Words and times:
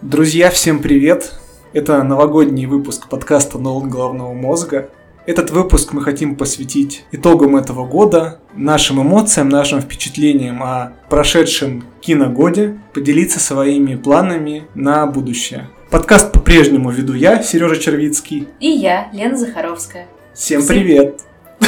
Друзья, 0.00 0.48
всем 0.50 0.78
привет! 0.78 1.32
Это 1.72 2.04
новогодний 2.04 2.66
выпуск 2.66 3.08
подкаста 3.08 3.58
«Нолан 3.58 3.90
головного 3.90 4.32
мозга». 4.32 4.90
Этот 5.26 5.50
выпуск 5.50 5.92
мы 5.92 6.02
хотим 6.02 6.36
посвятить 6.36 7.04
итогам 7.10 7.56
этого 7.56 7.84
года, 7.84 8.38
нашим 8.54 9.02
эмоциям, 9.02 9.48
нашим 9.48 9.80
впечатлениям 9.80 10.62
о 10.62 10.92
прошедшем 11.10 11.84
киногоде, 12.00 12.78
поделиться 12.94 13.40
своими 13.40 13.96
планами 13.96 14.68
на 14.76 15.04
будущее. 15.08 15.68
Подкаст 15.90 16.30
по-прежнему 16.30 16.92
веду 16.92 17.14
я, 17.14 17.42
Сережа 17.42 17.76
Червицкий. 17.76 18.46
И 18.60 18.70
я, 18.70 19.08
Лена 19.12 19.36
Захаровская. 19.36 20.06
Всем 20.32 20.64
привет! 20.64 21.22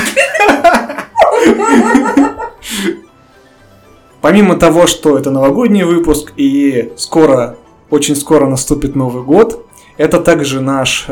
Помимо 4.20 4.55
того, 4.55 4.86
что 4.86 5.19
это 5.19 5.33
новогодний 5.33 5.83
выпуск 5.83 6.33
и 6.36 6.92
скоро, 6.97 7.56
очень 7.90 8.16
скоро 8.16 8.46
наступит 8.46 8.94
Новый 8.94 9.22
год, 9.22 9.66
это 9.96 10.20
также 10.20 10.60
наш 10.60 11.08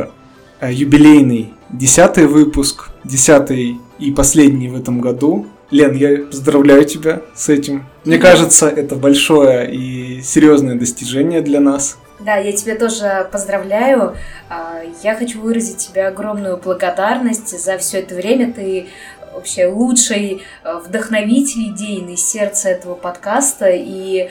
э, 0.60 0.72
юбилейный 0.72 1.54
десятый 1.70 2.26
выпуск, 2.26 2.90
десятый 3.04 3.78
и 3.98 4.10
последний 4.10 4.68
в 4.68 4.76
этом 4.76 5.00
году. 5.00 5.46
Лен, 5.70 5.94
я 5.94 6.24
поздравляю 6.24 6.84
тебя 6.86 7.20
с 7.34 7.48
этим. 7.50 7.86
Мне 8.04 8.18
кажется, 8.18 8.68
это 8.68 8.94
большое 8.94 9.70
и 9.70 10.22
серьезное 10.22 10.76
достижение 10.76 11.42
для 11.42 11.60
нас. 11.60 11.98
Да, 12.20 12.36
я 12.36 12.52
тебя 12.52 12.74
тоже 12.74 13.28
поздравляю. 13.30 14.16
А, 14.48 14.80
я 15.02 15.14
хочу 15.14 15.40
выразить 15.40 15.76
тебе 15.76 16.06
огромную 16.06 16.56
благодарность 16.56 17.56
за 17.62 17.76
все 17.78 17.98
это 17.98 18.14
время. 18.14 18.52
Ты 18.52 18.86
вообще 19.34 19.66
лучший 19.66 20.42
э, 20.64 20.80
вдохновитель 20.84 21.68
идейный 21.68 22.16
сердца 22.16 22.70
этого 22.70 22.94
подкаста. 22.94 23.70
И 23.70 24.30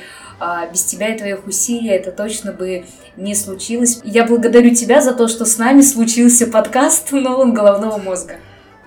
без 0.72 0.84
тебя 0.84 1.14
и 1.14 1.18
твоих 1.18 1.48
усилий 1.48 1.90
это 1.90 2.12
точно 2.12 2.52
бы 2.52 2.86
не 3.16 3.36
случилось. 3.36 4.02
Я 4.04 4.26
благодарю 4.26 4.74
тебя 4.74 5.02
за 5.02 5.14
то, 5.14 5.28
что 5.28 5.46
с 5.46 5.58
нами 5.58 5.82
случился 5.82 6.48
подкаст 6.48 7.12
«Нолан 7.12 7.54
головного 7.54 7.98
мозга». 7.98 8.36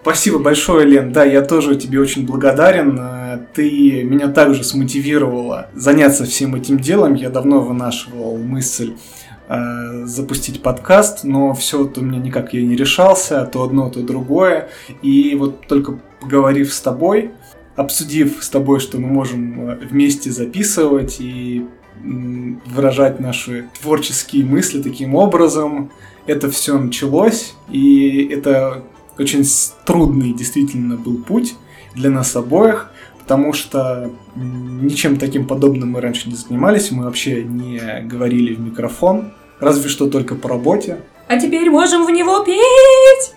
Спасибо 0.02 0.38
большое, 0.38 0.86
Лен. 0.86 1.12
Да, 1.12 1.24
я 1.24 1.42
тоже 1.42 1.76
тебе 1.76 2.00
очень 2.00 2.24
благодарен. 2.24 2.98
Э, 2.98 3.38
ты 3.52 4.02
меня 4.02 4.28
также 4.28 4.64
смотивировала 4.64 5.68
заняться 5.74 6.24
всем 6.24 6.54
этим 6.54 6.78
делом. 6.78 7.14
Я 7.14 7.28
давно 7.28 7.60
вынашивал 7.60 8.38
мысль 8.38 8.94
э, 9.48 10.04
запустить 10.06 10.62
подкаст, 10.62 11.24
но 11.24 11.52
все 11.52 11.84
это 11.84 12.00
у 12.00 12.02
меня 12.02 12.18
никак 12.18 12.54
я 12.54 12.62
не 12.62 12.76
решался, 12.76 13.44
то 13.44 13.62
одно, 13.62 13.90
то 13.90 14.00
другое. 14.00 14.70
И 15.02 15.34
вот 15.34 15.66
только 15.66 15.98
поговорив 16.18 16.72
с 16.72 16.80
тобой, 16.80 17.32
обсудив 17.80 18.44
с 18.44 18.48
тобой, 18.50 18.78
что 18.78 18.98
мы 18.98 19.08
можем 19.08 19.70
э, 19.70 19.78
вместе 19.90 20.30
записывать 20.30 21.16
и 21.20 21.66
выражать 22.02 23.20
наши 23.20 23.68
творческие 23.78 24.44
мысли 24.44 24.80
таким 24.82 25.14
образом, 25.14 25.90
это 26.26 26.50
все 26.50 26.78
началось, 26.78 27.52
и 27.70 28.30
это 28.32 28.84
очень 29.18 29.44
трудный 29.84 30.32
действительно 30.32 30.96
был 30.96 31.18
путь 31.18 31.56
для 31.94 32.08
нас 32.08 32.34
обоих, 32.36 32.90
потому 33.18 33.52
что 33.52 34.10
ничем 34.34 35.18
таким 35.18 35.46
подобным 35.46 35.90
мы 35.90 36.00
раньше 36.00 36.30
не 36.30 36.36
занимались, 36.36 36.90
мы 36.90 37.04
вообще 37.04 37.44
не 37.44 38.02
говорили 38.02 38.54
в 38.54 38.60
микрофон, 38.60 39.32
разве 39.58 39.90
что 39.90 40.08
только 40.08 40.36
по 40.36 40.48
работе. 40.48 41.00
А 41.28 41.38
теперь 41.38 41.68
можем 41.68 42.06
в 42.06 42.10
него 42.10 42.42
петь! 42.44 43.34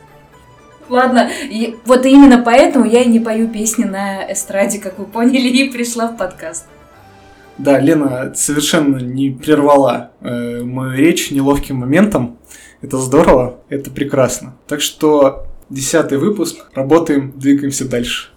Ладно, 0.89 1.29
и 1.43 1.75
вот 1.85 2.05
именно 2.05 2.41
поэтому 2.43 2.85
я 2.85 3.01
и 3.01 3.07
не 3.07 3.19
пою 3.19 3.47
песни 3.47 3.85
на 3.85 4.31
эстраде, 4.31 4.79
как 4.79 4.99
вы 4.99 5.05
поняли, 5.05 5.47
и 5.47 5.69
пришла 5.69 6.07
в 6.07 6.17
подкаст. 6.17 6.65
Да, 7.57 7.79
Лена 7.79 8.33
совершенно 8.35 8.97
не 8.97 9.29
прервала 9.29 10.11
э, 10.21 10.63
мою 10.63 10.93
речь 10.93 11.31
неловким 11.31 11.77
моментом. 11.77 12.37
Это 12.81 12.97
здорово, 12.97 13.61
это 13.69 13.91
прекрасно. 13.91 14.57
Так 14.67 14.81
что 14.81 15.47
десятый 15.69 16.17
выпуск, 16.17 16.65
работаем, 16.73 17.31
двигаемся 17.35 17.87
дальше. 17.87 18.29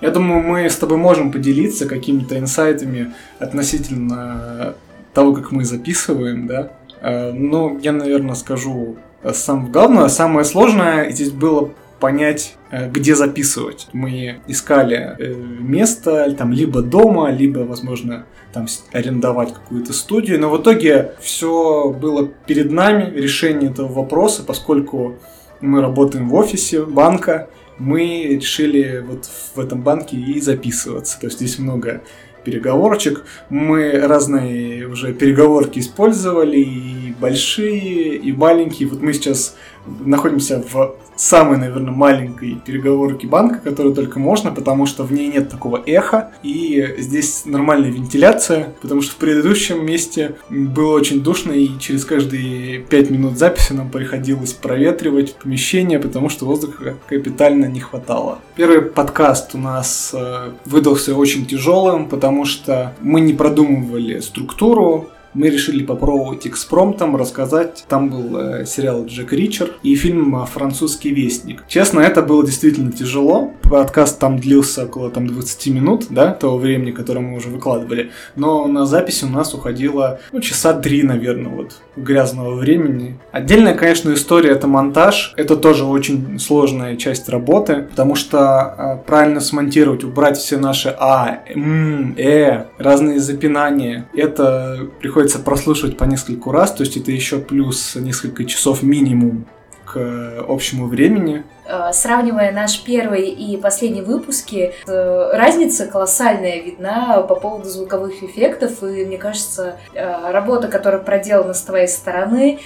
Я 0.00 0.10
думаю, 0.10 0.42
мы 0.42 0.68
с 0.68 0.76
тобой 0.76 0.98
можем 0.98 1.32
поделиться 1.32 1.88
какими-то 1.88 2.38
инсайтами 2.38 3.14
относительно 3.38 4.74
того, 5.14 5.32
как 5.32 5.50
мы 5.50 5.64
записываем, 5.64 6.46
да. 6.46 6.72
Э, 7.04 7.32
ну, 7.32 7.78
я, 7.80 7.92
наверное, 7.92 8.34
скажу 8.34 8.96
самое 9.32 9.70
главное. 9.70 10.08
Самое 10.08 10.44
сложное 10.44 11.10
здесь 11.10 11.30
было 11.30 11.70
понять, 12.00 12.56
э, 12.70 12.90
где 12.90 13.14
записывать. 13.14 13.88
Мы 13.92 14.40
искали 14.46 15.14
э, 15.18 15.34
место, 15.34 16.34
там, 16.36 16.52
либо 16.52 16.80
дома, 16.80 17.30
либо, 17.30 17.60
возможно, 17.60 18.24
там 18.54 18.66
арендовать 18.92 19.52
какую-то 19.52 19.92
студию. 19.92 20.40
Но 20.40 20.48
в 20.50 20.60
итоге 20.60 21.12
все 21.20 21.90
было 21.90 22.26
перед 22.46 22.72
нами, 22.72 23.12
решение 23.14 23.70
этого 23.70 23.92
вопроса, 23.92 24.42
поскольку 24.42 25.16
мы 25.60 25.82
работаем 25.82 26.28
в 26.30 26.34
офисе 26.34 26.84
банка, 26.84 27.48
мы 27.78 28.38
решили 28.40 29.04
вот 29.06 29.28
в 29.54 29.60
этом 29.60 29.82
банке 29.82 30.16
и 30.16 30.40
записываться. 30.40 31.20
То 31.20 31.26
есть 31.26 31.38
здесь 31.38 31.58
много 31.58 32.00
переговорочек. 32.44 33.24
Мы 33.48 33.92
разные 33.92 34.86
уже 34.86 35.12
переговорки 35.12 35.80
использовали, 35.80 36.58
и 36.58 36.93
большие, 37.20 38.16
и 38.16 38.32
маленькие. 38.32 38.88
Вот 38.88 39.02
мы 39.02 39.12
сейчас 39.12 39.56
находимся 40.04 40.62
в 40.62 40.96
самой, 41.16 41.58
наверное, 41.58 41.92
маленькой 41.92 42.56
переговорке 42.56 43.26
банка, 43.26 43.60
которую 43.60 43.94
только 43.94 44.18
можно, 44.18 44.50
потому 44.50 44.86
что 44.86 45.04
в 45.04 45.12
ней 45.12 45.28
нет 45.28 45.48
такого 45.48 45.82
эха, 45.86 46.32
и 46.42 46.94
здесь 46.98 47.44
нормальная 47.44 47.90
вентиляция, 47.90 48.74
потому 48.82 49.00
что 49.00 49.12
в 49.12 49.16
предыдущем 49.16 49.84
месте 49.84 50.36
было 50.50 50.94
очень 50.94 51.22
душно, 51.22 51.52
и 51.52 51.70
через 51.78 52.04
каждые 52.04 52.80
5 52.80 53.10
минут 53.10 53.38
записи 53.38 53.72
нам 53.72 53.90
приходилось 53.90 54.52
проветривать 54.52 55.34
помещение, 55.36 55.98
потому 55.98 56.28
что 56.28 56.46
воздуха 56.46 56.96
капитально 57.06 57.66
не 57.66 57.80
хватало. 57.80 58.38
Первый 58.56 58.82
подкаст 58.82 59.54
у 59.54 59.58
нас 59.58 60.10
э, 60.12 60.50
выдался 60.64 61.14
очень 61.14 61.46
тяжелым, 61.46 62.08
потому 62.08 62.44
что 62.44 62.94
мы 63.00 63.20
не 63.20 63.32
продумывали 63.32 64.20
структуру, 64.20 65.10
мы 65.34 65.50
решили 65.50 65.84
попробовать 65.84 66.46
экспромтом 66.46 67.16
рассказать. 67.16 67.84
Там 67.88 68.08
был 68.08 68.38
э, 68.38 68.66
сериал 68.66 69.04
Джек 69.06 69.32
Ричер 69.32 69.72
и 69.82 69.94
фильм 69.96 70.44
«Французский 70.46 71.10
вестник». 71.10 71.64
Честно, 71.68 72.00
это 72.00 72.22
было 72.22 72.44
действительно 72.44 72.92
тяжело. 72.92 73.52
Подкаст 73.62 74.18
там 74.18 74.38
длился 74.38 74.84
около 74.84 75.10
там, 75.10 75.26
20 75.26 75.66
минут, 75.68 76.06
да, 76.10 76.32
того 76.32 76.58
времени, 76.58 76.92
которое 76.92 77.20
мы 77.20 77.36
уже 77.36 77.48
выкладывали. 77.48 78.10
Но 78.36 78.66
на 78.66 78.86
запись 78.86 79.22
у 79.22 79.28
нас 79.28 79.54
уходило 79.54 80.20
ну, 80.32 80.40
часа 80.40 80.72
три, 80.74 81.02
наверное, 81.02 81.50
вот 81.50 81.76
грязного 81.96 82.54
времени. 82.54 83.18
Отдельная, 83.32 83.74
конечно, 83.74 84.12
история 84.12 84.50
это 84.50 84.66
монтаж. 84.66 85.34
Это 85.36 85.56
тоже 85.56 85.84
очень 85.84 86.38
сложная 86.38 86.96
часть 86.96 87.28
работы, 87.28 87.86
потому 87.90 88.14
что 88.14 88.74
э, 89.02 89.06
правильно 89.06 89.40
смонтировать, 89.40 90.04
убрать 90.04 90.36
все 90.36 90.58
наши 90.58 90.94
а, 90.98 91.40
м, 91.48 92.14
э, 92.16 92.66
разные 92.78 93.18
запинания. 93.18 94.06
Это 94.14 94.88
приходится 95.00 95.23
приходится 95.24 95.38
прослушивать 95.38 95.96
по 95.96 96.04
нескольку 96.04 96.52
раз, 96.52 96.72
то 96.72 96.82
есть 96.82 96.98
это 96.98 97.10
еще 97.10 97.38
плюс 97.38 97.94
несколько 97.94 98.44
часов 98.44 98.82
минимум 98.82 99.46
к 99.86 100.44
общему 100.46 100.86
времени. 100.86 101.44
Э, 101.66 101.92
сравнивая 101.92 102.52
наш 102.52 102.82
первый 102.82 103.30
и 103.30 103.56
последний 103.56 104.02
выпуски, 104.02 104.74
э, 104.86 105.30
разница 105.32 105.86
колоссальная 105.86 106.60
видна 106.60 107.22
по 107.22 107.36
поводу 107.36 107.70
звуковых 107.70 108.22
эффектов, 108.22 108.82
и 108.82 109.06
мне 109.06 109.16
кажется, 109.16 109.76
э, 109.94 110.30
работа, 110.30 110.68
которая 110.68 111.00
проделана 111.00 111.54
с 111.54 111.62
твоей 111.62 111.88
стороны, 111.88 112.58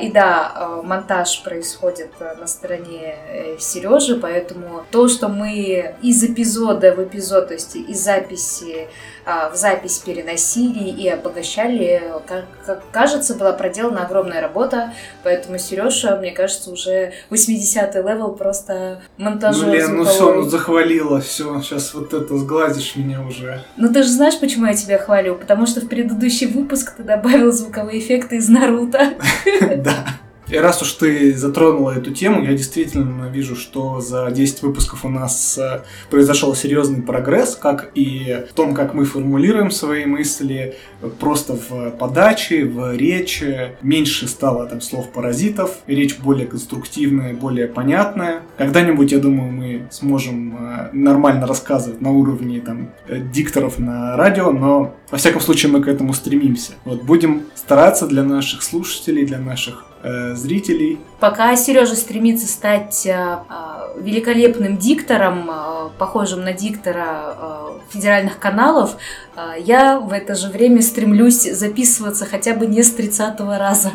и 0.00 0.10
да, 0.10 0.80
монтаж 0.82 1.42
происходит 1.42 2.10
на 2.20 2.46
стороне 2.46 3.16
Сережи, 3.58 4.16
поэтому 4.16 4.84
то, 4.90 5.08
что 5.08 5.28
мы 5.28 5.94
из 6.02 6.22
эпизода 6.24 6.94
в 6.94 7.02
эпизод, 7.02 7.48
то 7.48 7.54
есть 7.54 7.76
из 7.76 8.02
записи 8.02 8.88
а, 9.30 9.50
в 9.50 9.56
запись 9.56 9.98
переносили 9.98 10.88
и 10.88 11.06
обогащали. 11.06 12.02
Как, 12.26 12.46
кажется, 12.90 13.34
была 13.34 13.52
проделана 13.52 14.06
огромная 14.06 14.40
работа, 14.40 14.94
поэтому 15.22 15.58
Сережа, 15.58 16.16
мне 16.16 16.30
кажется, 16.30 16.70
уже 16.70 17.12
80-й 17.28 17.98
level 17.98 18.32
просто 18.32 19.02
монтажа 19.18 19.66
Ну, 19.66 19.72
Лен, 19.74 19.96
ну 19.98 20.04
все, 20.06 20.32
ну 20.32 20.42
захвалила, 20.44 21.20
все, 21.20 21.60
сейчас 21.60 21.92
вот 21.92 22.14
это 22.14 22.38
сглазишь 22.38 22.96
меня 22.96 23.20
уже. 23.20 23.62
Ну 23.76 23.92
ты 23.92 24.02
же 24.02 24.08
знаешь, 24.08 24.40
почему 24.40 24.64
я 24.64 24.72
тебя 24.72 24.96
хвалю? 24.96 25.34
Потому 25.34 25.66
что 25.66 25.82
в 25.82 25.88
предыдущий 25.88 26.46
выпуск 26.46 26.96
ты 26.96 27.02
добавил 27.02 27.52
звуковые 27.52 27.98
эффекты 27.98 28.36
из 28.36 28.48
Наруто. 28.48 29.12
Да. 29.84 30.27
И 30.50 30.56
раз 30.56 30.80
уж 30.80 30.92
ты 30.92 31.36
затронула 31.36 31.90
эту 31.90 32.10
тему, 32.12 32.42
я 32.42 32.52
действительно 32.52 33.28
вижу, 33.28 33.54
что 33.54 34.00
за 34.00 34.30
10 34.30 34.62
выпусков 34.62 35.04
у 35.04 35.08
нас 35.10 35.58
э, 35.58 35.82
произошел 36.10 36.54
серьезный 36.54 37.02
прогресс, 37.02 37.54
как 37.54 37.90
и 37.94 38.44
в 38.50 38.54
том, 38.54 38.74
как 38.74 38.94
мы 38.94 39.04
формулируем 39.04 39.70
свои 39.70 40.06
мысли, 40.06 40.76
просто 41.20 41.54
в 41.54 41.90
подаче, 41.90 42.64
в 42.64 42.96
речи. 42.96 43.76
Меньше 43.82 44.26
стало 44.26 44.66
там 44.66 44.80
слов-паразитов, 44.80 45.78
речь 45.86 46.18
более 46.18 46.46
конструктивная, 46.46 47.34
более 47.34 47.68
понятная. 47.68 48.42
Когда-нибудь, 48.56 49.12
я 49.12 49.18
думаю, 49.18 49.52
мы 49.52 49.82
сможем 49.90 50.56
э, 50.56 50.88
нормально 50.92 51.46
рассказывать 51.46 52.00
на 52.00 52.10
уровне 52.10 52.60
там 52.60 52.90
э, 53.06 53.20
дикторов 53.20 53.78
на 53.78 54.16
радио, 54.16 54.50
но 54.50 54.94
во 55.10 55.18
всяком 55.18 55.42
случае 55.42 55.72
мы 55.72 55.82
к 55.82 55.88
этому 55.88 56.14
стремимся. 56.14 56.72
Вот 56.86 57.02
будем 57.02 57.42
стараться 57.54 58.06
для 58.06 58.22
наших 58.22 58.62
слушателей, 58.62 59.26
для 59.26 59.38
наших 59.38 59.87
э, 60.02 60.34
зрителей. 60.34 60.98
Пока 61.20 61.54
Сережа 61.56 61.96
стремится 61.96 62.46
стать 62.46 63.06
э, 63.06 63.10
э, 63.10 64.00
великолепным 64.00 64.76
диктором, 64.76 65.50
э, 65.50 65.88
похожим 65.98 66.42
на 66.42 66.52
диктора 66.52 67.34
э, 67.36 67.66
федеральных 67.90 68.38
каналов, 68.38 68.96
э, 69.36 69.60
я 69.60 69.98
в 70.00 70.12
это 70.12 70.34
же 70.34 70.48
время 70.48 70.82
стремлюсь 70.82 71.42
записываться 71.42 72.26
хотя 72.26 72.54
бы 72.54 72.66
не 72.66 72.82
с 72.82 72.92
30 72.92 73.40
раза. 73.40 73.92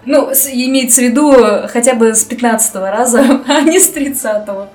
Ну, 0.06 0.30
имеется 0.30 1.00
в 1.00 1.04
виду 1.04 1.34
хотя 1.68 1.94
бы 1.94 2.14
с 2.14 2.24
15 2.24 2.74
раза, 2.74 3.40
а 3.48 3.60
не 3.62 3.80
с 3.80 3.88
30 3.88 4.46
-го. 4.46 4.66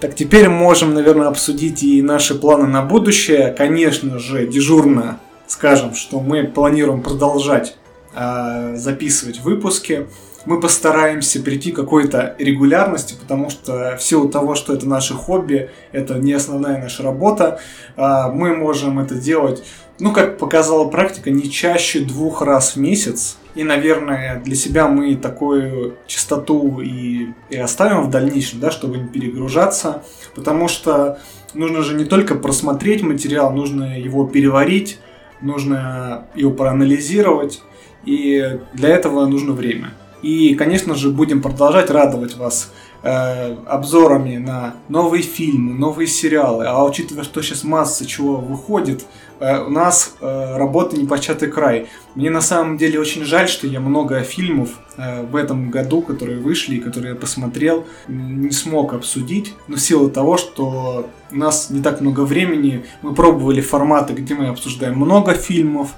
Так, 0.00 0.16
теперь 0.16 0.48
можем, 0.48 0.92
наверное, 0.92 1.28
обсудить 1.28 1.84
и 1.84 2.02
наши 2.02 2.34
планы 2.34 2.66
на 2.66 2.82
будущее. 2.82 3.54
Конечно 3.56 4.18
же, 4.18 4.44
дежурно 4.46 5.20
скажем, 5.54 5.94
что 5.94 6.18
мы 6.18 6.42
планируем 6.42 7.00
продолжать 7.00 7.76
э, 8.12 8.74
записывать 8.74 9.38
выпуски. 9.38 10.08
Мы 10.46 10.60
постараемся 10.60 11.40
прийти 11.40 11.70
к 11.70 11.76
какой-то 11.76 12.34
регулярности, 12.38 13.14
потому 13.18 13.50
что 13.50 13.96
в 13.96 14.02
силу 14.02 14.28
того, 14.28 14.56
что 14.56 14.74
это 14.74 14.88
наше 14.88 15.14
хобби, 15.14 15.70
это 15.92 16.14
не 16.14 16.32
основная 16.32 16.82
наша 16.82 17.04
работа, 17.04 17.60
э, 17.96 18.02
мы 18.32 18.56
можем 18.56 18.98
это 18.98 19.14
делать, 19.14 19.62
ну, 20.00 20.12
как 20.12 20.38
показала 20.38 20.88
практика, 20.88 21.30
не 21.30 21.48
чаще 21.48 22.00
двух 22.00 22.42
раз 22.42 22.74
в 22.74 22.80
месяц. 22.80 23.38
И, 23.54 23.62
наверное, 23.62 24.42
для 24.44 24.56
себя 24.56 24.88
мы 24.88 25.14
такую 25.14 25.94
частоту 26.08 26.80
и, 26.80 27.28
и 27.48 27.56
оставим 27.56 28.02
в 28.02 28.10
дальнейшем, 28.10 28.58
да, 28.58 28.72
чтобы 28.72 28.98
не 28.98 29.06
перегружаться, 29.06 30.02
потому 30.34 30.66
что 30.66 31.20
нужно 31.54 31.82
же 31.82 31.94
не 31.94 32.06
только 32.06 32.34
просмотреть 32.34 33.04
материал, 33.04 33.52
нужно 33.52 34.00
его 34.00 34.26
переварить, 34.26 34.98
нужно 35.40 36.26
его 36.34 36.52
проанализировать, 36.52 37.62
и 38.04 38.60
для 38.72 38.90
этого 38.90 39.26
нужно 39.26 39.52
время. 39.52 39.90
И, 40.24 40.54
конечно 40.54 40.94
же, 40.94 41.10
будем 41.10 41.42
продолжать 41.42 41.90
радовать 41.90 42.34
вас 42.38 42.72
э, 43.02 43.56
обзорами 43.66 44.38
на 44.38 44.74
новые 44.88 45.22
фильмы, 45.22 45.74
новые 45.74 46.06
сериалы. 46.06 46.64
А 46.64 46.82
учитывая, 46.82 47.24
что 47.24 47.42
сейчас 47.42 47.62
масса 47.62 48.06
чего 48.06 48.36
выходит, 48.36 49.04
э, 49.38 49.60
у 49.60 49.68
нас 49.68 50.14
э, 50.22 50.56
работа 50.56 50.96
непочатый 50.96 51.50
край. 51.50 51.88
Мне 52.14 52.30
на 52.30 52.40
самом 52.40 52.78
деле 52.78 52.98
очень 52.98 53.24
жаль, 53.24 53.50
что 53.50 53.66
я 53.66 53.80
много 53.80 54.22
фильмов 54.22 54.70
э, 54.96 55.24
в 55.24 55.36
этом 55.36 55.70
году, 55.70 56.00
которые 56.00 56.38
вышли 56.38 56.76
и 56.76 56.80
которые 56.80 57.12
я 57.12 57.20
посмотрел, 57.20 57.84
не 58.08 58.50
смог 58.50 58.94
обсудить. 58.94 59.52
Но 59.68 59.76
в 59.76 59.80
силу 59.80 60.08
того, 60.08 60.38
что 60.38 61.10
у 61.30 61.36
нас 61.36 61.68
не 61.68 61.82
так 61.82 62.00
много 62.00 62.22
времени, 62.22 62.86
мы 63.02 63.14
пробовали 63.14 63.60
форматы, 63.60 64.14
где 64.14 64.34
мы 64.34 64.46
обсуждаем 64.46 64.96
много 64.96 65.34
фильмов, 65.34 65.90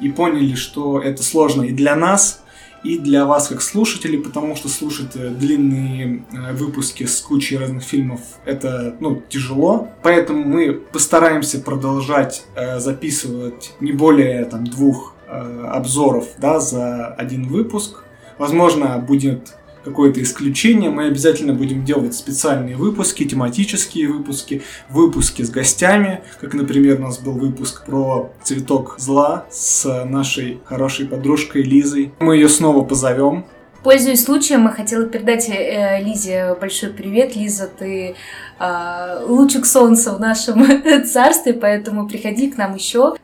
и 0.00 0.08
поняли, 0.08 0.54
что 0.54 0.98
это 0.98 1.22
сложно 1.22 1.62
и 1.62 1.72
для 1.72 1.94
нас, 1.94 2.42
и 2.86 2.98
для 2.98 3.26
вас 3.26 3.48
как 3.48 3.62
слушателей, 3.62 4.18
потому 4.18 4.54
что 4.54 4.68
слушать 4.68 5.16
э, 5.16 5.30
длинные 5.30 6.24
э, 6.32 6.52
выпуски 6.52 7.04
с 7.04 7.20
кучей 7.20 7.58
разных 7.58 7.82
фильмов 7.82 8.20
это 8.44 8.96
ну, 9.00 9.22
тяжело. 9.28 9.88
Поэтому 10.02 10.44
мы 10.44 10.72
постараемся 10.72 11.60
продолжать 11.60 12.44
э, 12.54 12.78
записывать 12.78 13.72
не 13.80 13.92
более 13.92 14.44
там, 14.44 14.66
двух 14.66 15.14
обзоров 15.28 16.28
да, 16.38 16.60
за 16.60 17.08
один 17.08 17.48
выпуск. 17.48 18.04
Возможно, 18.38 18.98
будет 18.98 19.56
какое-то 19.86 20.20
исключение. 20.20 20.90
Мы 20.90 21.06
обязательно 21.06 21.52
будем 21.52 21.84
делать 21.84 22.14
специальные 22.14 22.76
выпуски, 22.76 23.24
тематические 23.24 24.08
выпуски, 24.08 24.62
выпуски 24.90 25.42
с 25.42 25.50
гостями, 25.50 26.22
как, 26.40 26.54
например, 26.54 26.98
у 26.98 27.04
нас 27.04 27.18
был 27.18 27.34
выпуск 27.34 27.86
про 27.86 28.32
цветок 28.42 28.96
зла 28.98 29.46
с 29.48 30.04
нашей 30.04 30.58
хорошей 30.64 31.06
подружкой 31.06 31.62
Лизой. 31.62 32.12
Мы 32.18 32.34
ее 32.34 32.48
снова 32.48 32.84
позовем. 32.84 33.44
Пользуясь 33.84 34.24
случаем, 34.24 34.62
мы 34.62 34.72
хотела 34.72 35.06
передать 35.06 35.48
э, 35.48 36.02
Лизе 36.02 36.56
большой 36.60 36.90
привет. 36.90 37.36
Лиза, 37.36 37.68
ты 37.68 38.16
э, 38.58 39.24
лучик 39.28 39.64
солнца 39.64 40.12
в 40.16 40.20
нашем 40.20 40.66
царстве, 41.06 41.52
поэтому 41.52 42.08
приходи 42.08 42.50
к 42.50 42.56
нам 42.56 42.74
еще. 42.74 43.14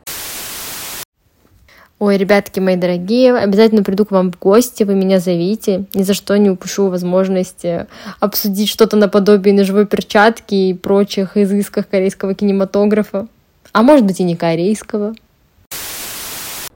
Ой, 2.03 2.17
ребятки 2.17 2.59
мои 2.59 2.75
дорогие, 2.75 3.33
обязательно 3.33 3.81
приду 3.81 4.03
к 4.03 4.11
вам 4.11 4.29
в 4.29 4.37
гости, 4.37 4.83
вы 4.83 4.93
меня 4.93 5.21
зовите. 5.21 5.85
Ни 5.93 6.03
за 6.03 6.13
что 6.13 6.37
не 6.37 6.49
упущу 6.49 6.89
возможности 6.89 7.87
обсудить 8.19 8.67
что-то 8.67 8.97
наподобие 8.97 9.53
ножевой 9.53 9.85
перчатки 9.85 10.53
и 10.53 10.73
прочих 10.73 11.37
изысках 11.37 11.87
корейского 11.87 12.35
кинематографа. 12.35 13.27
А 13.71 13.83
может 13.83 14.05
быть 14.05 14.19
и 14.19 14.25
не 14.25 14.35
корейского. 14.35 15.15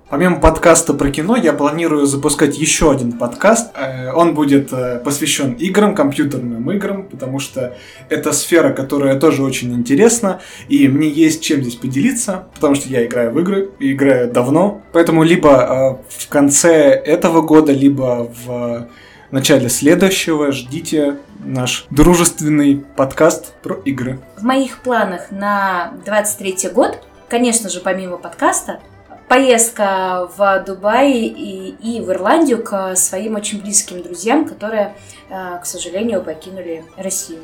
Помимо 0.09 0.39
подкаста 0.39 0.93
про 0.93 1.11
кино, 1.11 1.35
я 1.35 1.51
планирую 1.51 2.05
запускать 2.05 2.57
еще 2.57 2.91
один 2.91 3.11
подкаст. 3.11 3.71
Э, 3.75 4.13
он 4.13 4.35
будет 4.35 4.71
э, 4.71 4.99
посвящен 5.03 5.51
играм, 5.51 5.93
компьютерным 5.95 6.71
играм, 6.71 7.03
потому 7.03 7.39
что 7.39 7.75
это 8.07 8.31
сфера, 8.31 8.71
которая 8.71 9.19
тоже 9.19 9.43
очень 9.43 9.73
интересна, 9.73 10.39
и 10.69 10.87
мне 10.87 11.09
есть 11.09 11.43
чем 11.43 11.61
здесь 11.61 11.75
поделиться, 11.75 12.45
потому 12.55 12.75
что 12.75 12.87
я 12.87 13.05
играю 13.05 13.33
в 13.33 13.39
игры, 13.39 13.69
и 13.79 13.91
играю 13.91 14.31
давно. 14.31 14.81
Поэтому 14.93 15.23
либо 15.23 15.99
э, 15.99 16.09
в 16.09 16.29
конце 16.29 16.71
этого 16.71 17.41
года, 17.41 17.73
либо 17.73 18.31
в 18.45 18.87
начале 19.31 19.67
следующего 19.67 20.53
ждите 20.53 21.17
наш 21.43 21.85
дружественный 21.89 22.77
подкаст 22.95 23.55
про 23.61 23.75
игры. 23.83 24.19
В 24.37 24.43
моих 24.43 24.77
планах 24.77 25.31
на 25.31 25.95
23 26.05 26.69
год, 26.73 26.97
конечно 27.27 27.69
же, 27.69 27.81
помимо 27.81 28.17
подкаста, 28.17 28.79
поездка 29.27 30.29
в 30.35 30.63
Дубай 30.65 31.11
и, 31.11 31.69
и 31.69 32.01
в 32.01 32.09
Ирландию 32.11 32.63
к 32.63 32.95
своим 32.95 33.35
очень 33.35 33.61
близким 33.61 34.01
друзьям, 34.01 34.45
которые, 34.45 34.95
э, 35.29 35.59
к 35.61 35.65
сожалению, 35.65 36.21
покинули 36.23 36.85
Россию. 36.95 37.41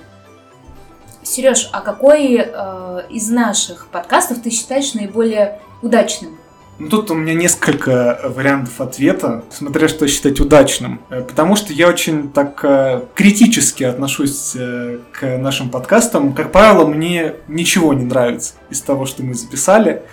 Сереж, 1.23 1.69
а 1.71 1.81
какой 1.81 2.35
э, 2.35 3.01
из 3.09 3.29
наших 3.29 3.87
подкастов 3.87 4.41
ты 4.41 4.49
считаешь 4.49 4.93
наиболее 4.93 5.59
удачным? 5.81 6.37
Ну, 6.79 6.89
тут 6.89 7.11
у 7.11 7.13
меня 7.13 7.35
несколько 7.35 8.19
вариантов 8.23 8.81
ответа, 8.81 9.43
смотря 9.51 9.87
что 9.87 10.07
считать 10.07 10.39
удачным. 10.39 11.01
Э, 11.09 11.21
потому 11.21 11.55
что 11.55 11.73
я 11.73 11.87
очень 11.87 12.31
так 12.31 12.65
критически 13.13 13.83
отношусь 13.83 14.55
к 15.11 15.37
нашим 15.37 15.69
подкастам. 15.69 16.33
Как 16.33 16.51
правило, 16.51 16.85
мне 16.85 17.35
ничего 17.47 17.93
не 17.93 18.05
нравится 18.05 18.53
из 18.69 18.81
того, 18.81 19.05
что 19.05 19.23
мы 19.23 19.33
записали. 19.33 20.03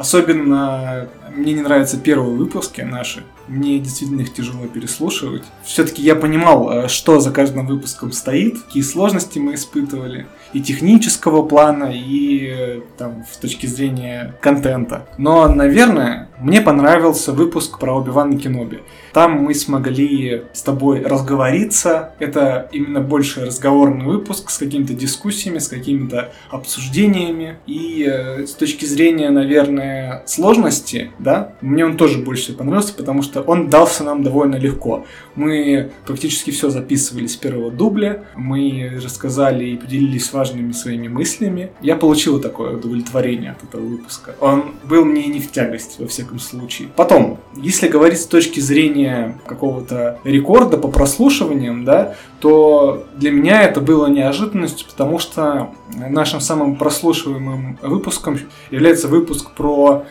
Особенно 0.00 1.08
мне 1.36 1.52
не 1.52 1.60
нравятся 1.60 1.98
первые 1.98 2.34
выпуски 2.34 2.80
наши. 2.80 3.22
Мне 3.50 3.80
действительно 3.80 4.20
их 4.20 4.32
тяжело 4.32 4.68
переслушивать. 4.68 5.42
Все-таки 5.64 6.02
я 6.02 6.14
понимал, 6.14 6.70
э, 6.70 6.88
что 6.88 7.18
за 7.18 7.32
каждым 7.32 7.66
выпуском 7.66 8.12
стоит, 8.12 8.60
какие 8.62 8.84
сложности 8.84 9.40
мы 9.40 9.54
испытывали. 9.54 10.28
И 10.52 10.60
технического 10.60 11.42
плана, 11.42 11.90
и 11.92 12.46
э, 12.46 12.80
там, 12.96 13.24
с 13.28 13.36
точки 13.38 13.66
зрения 13.66 14.36
контента. 14.40 15.08
Но, 15.18 15.48
наверное, 15.48 16.28
мне 16.38 16.60
понравился 16.60 17.32
выпуск 17.32 17.80
про 17.80 17.92
Оби-Ван 17.96 18.38
Кеноби. 18.38 18.82
Там 19.12 19.42
мы 19.42 19.54
смогли 19.54 20.44
с 20.52 20.62
тобой 20.62 21.02
разговориться. 21.02 22.14
Это 22.20 22.68
именно 22.72 23.00
больше 23.00 23.44
разговорный 23.44 24.06
выпуск 24.06 24.50
с 24.50 24.58
какими-то 24.58 24.94
дискуссиями, 24.94 25.58
с 25.58 25.66
какими-то 25.66 26.32
обсуждениями. 26.50 27.58
И 27.66 28.06
э, 28.08 28.46
с 28.46 28.52
точки 28.52 28.84
зрения, 28.84 29.30
наверное, 29.30 30.22
сложности, 30.26 31.10
да, 31.18 31.54
мне 31.60 31.84
он 31.84 31.96
тоже 31.96 32.18
больше 32.18 32.52
понравился, 32.52 32.94
потому 32.94 33.22
что 33.22 33.39
он 33.46 33.68
дался 33.68 34.04
нам 34.04 34.22
довольно 34.22 34.56
легко. 34.56 35.04
Мы 35.34 35.90
практически 36.06 36.50
все 36.50 36.70
записывали 36.70 37.26
с 37.26 37.36
первого 37.36 37.70
дубля, 37.70 38.24
мы 38.36 39.00
рассказали 39.02 39.64
и 39.64 39.76
поделились 39.76 40.32
важными 40.32 40.72
своими 40.72 41.08
мыслями. 41.08 41.70
Я 41.80 41.96
получил 41.96 42.40
такое 42.40 42.76
удовлетворение 42.76 43.52
от 43.52 43.62
этого 43.62 43.82
выпуска. 43.82 44.34
Он 44.40 44.74
был 44.84 45.04
мне 45.04 45.26
не 45.26 45.40
в 45.40 45.50
тягость, 45.50 45.98
во 45.98 46.06
всяком 46.06 46.38
случае. 46.38 46.88
Потом, 46.96 47.38
если 47.56 47.88
говорить 47.88 48.20
с 48.20 48.26
точки 48.26 48.60
зрения 48.60 49.38
какого-то 49.46 50.18
рекорда 50.24 50.76
по 50.76 50.88
прослушиваниям, 50.88 51.84
да, 51.84 52.14
то 52.40 53.06
для 53.16 53.30
меня 53.30 53.62
это 53.62 53.80
было 53.80 54.06
неожиданностью, 54.06 54.86
потому 54.88 55.18
что 55.18 55.70
нашим 55.94 56.40
самым 56.40 56.76
прослушиваемым 56.76 57.78
выпуском 57.82 58.38
является 58.70 59.08
выпуск 59.08 59.50
про 59.52 60.04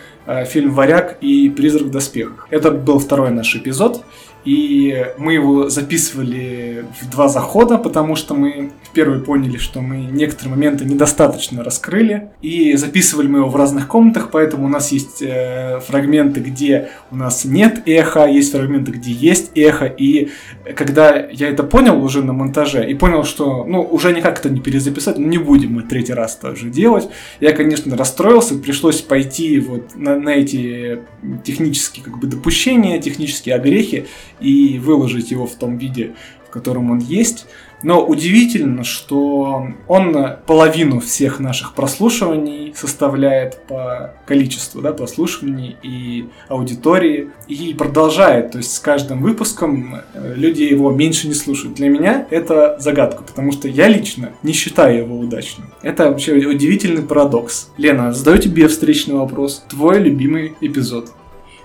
фильм 0.45 0.73
«Варяг» 0.73 1.17
и 1.21 1.49
«Призрак 1.49 1.83
в 1.83 1.91
доспехах». 1.91 2.47
Это 2.49 2.71
был 2.71 2.99
второй 2.99 3.31
наш 3.31 3.55
эпизод. 3.55 4.03
И 4.45 5.05
мы 5.17 5.33
его 5.33 5.69
записывали 5.69 6.85
в 7.01 7.09
два 7.09 7.27
захода, 7.27 7.77
потому 7.77 8.15
что 8.15 8.33
мы 8.33 8.71
впервые 8.83 9.21
поняли, 9.21 9.57
что 9.57 9.81
мы 9.81 9.97
некоторые 9.97 10.55
моменты 10.55 10.85
недостаточно 10.85 11.63
раскрыли. 11.63 12.31
И 12.41 12.75
записывали 12.75 13.27
мы 13.27 13.39
его 13.39 13.49
в 13.49 13.55
разных 13.55 13.87
комнатах, 13.87 14.29
поэтому 14.31 14.65
у 14.65 14.69
нас 14.69 14.91
есть 14.91 15.21
э, 15.21 15.79
фрагменты, 15.85 16.39
где 16.39 16.89
у 17.11 17.15
нас 17.15 17.45
нет 17.45 17.83
эха, 17.85 18.25
есть 18.25 18.51
фрагменты, 18.51 18.91
где 18.91 19.11
есть 19.11 19.51
эхо. 19.55 19.85
И 19.85 20.29
когда 20.75 21.15
я 21.15 21.49
это 21.49 21.63
понял 21.63 22.03
уже 22.03 22.23
на 22.23 22.33
монтаже 22.33 22.89
и 22.89 22.93
понял, 22.93 23.23
что 23.23 23.65
ну 23.65 23.81
уже 23.81 24.13
никак 24.13 24.39
это 24.39 24.49
не 24.49 24.61
перезаписать, 24.61 25.17
ну 25.17 25.27
не 25.27 25.37
будем 25.37 25.73
мы 25.73 25.83
третий 25.83 26.13
раз 26.13 26.35
тоже 26.35 26.69
делать, 26.69 27.09
я, 27.39 27.51
конечно, 27.51 27.95
расстроился, 27.97 28.55
пришлось 28.55 29.01
пойти 29.01 29.59
вот 29.59 29.95
на, 29.95 30.19
на 30.19 30.29
эти 30.29 30.99
технические 31.43 32.05
как 32.05 32.19
бы 32.19 32.27
допущения, 32.27 32.99
технические 32.99 33.55
огрехи 33.55 34.07
и 34.39 34.79
выложить 34.79 35.31
его 35.31 35.45
в 35.45 35.55
том 35.55 35.77
виде, 35.77 36.15
в 36.47 36.51
котором 36.51 36.91
он 36.91 36.99
есть. 36.99 37.45
Но 37.81 38.05
удивительно, 38.05 38.83
что 38.83 39.67
он 39.87 40.17
половину 40.45 40.99
всех 40.99 41.39
наших 41.39 41.73
прослушиваний 41.75 42.73
составляет 42.75 43.65
по 43.67 44.15
количеству 44.25 44.81
да, 44.81 44.91
прослушиваний 44.91 45.77
и 45.81 46.27
аудитории 46.49 47.29
и 47.47 47.73
продолжает. 47.73 48.51
То 48.51 48.57
есть 48.57 48.73
с 48.73 48.79
каждым 48.79 49.21
выпуском 49.21 50.01
э, 50.13 50.33
люди 50.35 50.63
его 50.63 50.91
меньше 50.91 51.27
не 51.27 51.33
слушают. 51.33 51.75
Для 51.75 51.87
меня 51.87 52.27
это 52.29 52.75
загадка, 52.79 53.23
потому 53.23 53.51
что 53.51 53.67
я 53.67 53.87
лично 53.87 54.31
не 54.43 54.51
считаю 54.51 55.03
его 55.03 55.17
удачным. 55.17 55.67
Это 55.81 56.09
вообще 56.09 56.33
удивительный 56.33 57.03
парадокс. 57.03 57.69
Лена, 57.77 58.11
задаю 58.11 58.39
тебе 58.39 58.67
встречный 58.67 59.15
вопрос. 59.15 59.63
Твой 59.69 59.99
любимый 59.99 60.53
эпизод? 60.59 61.11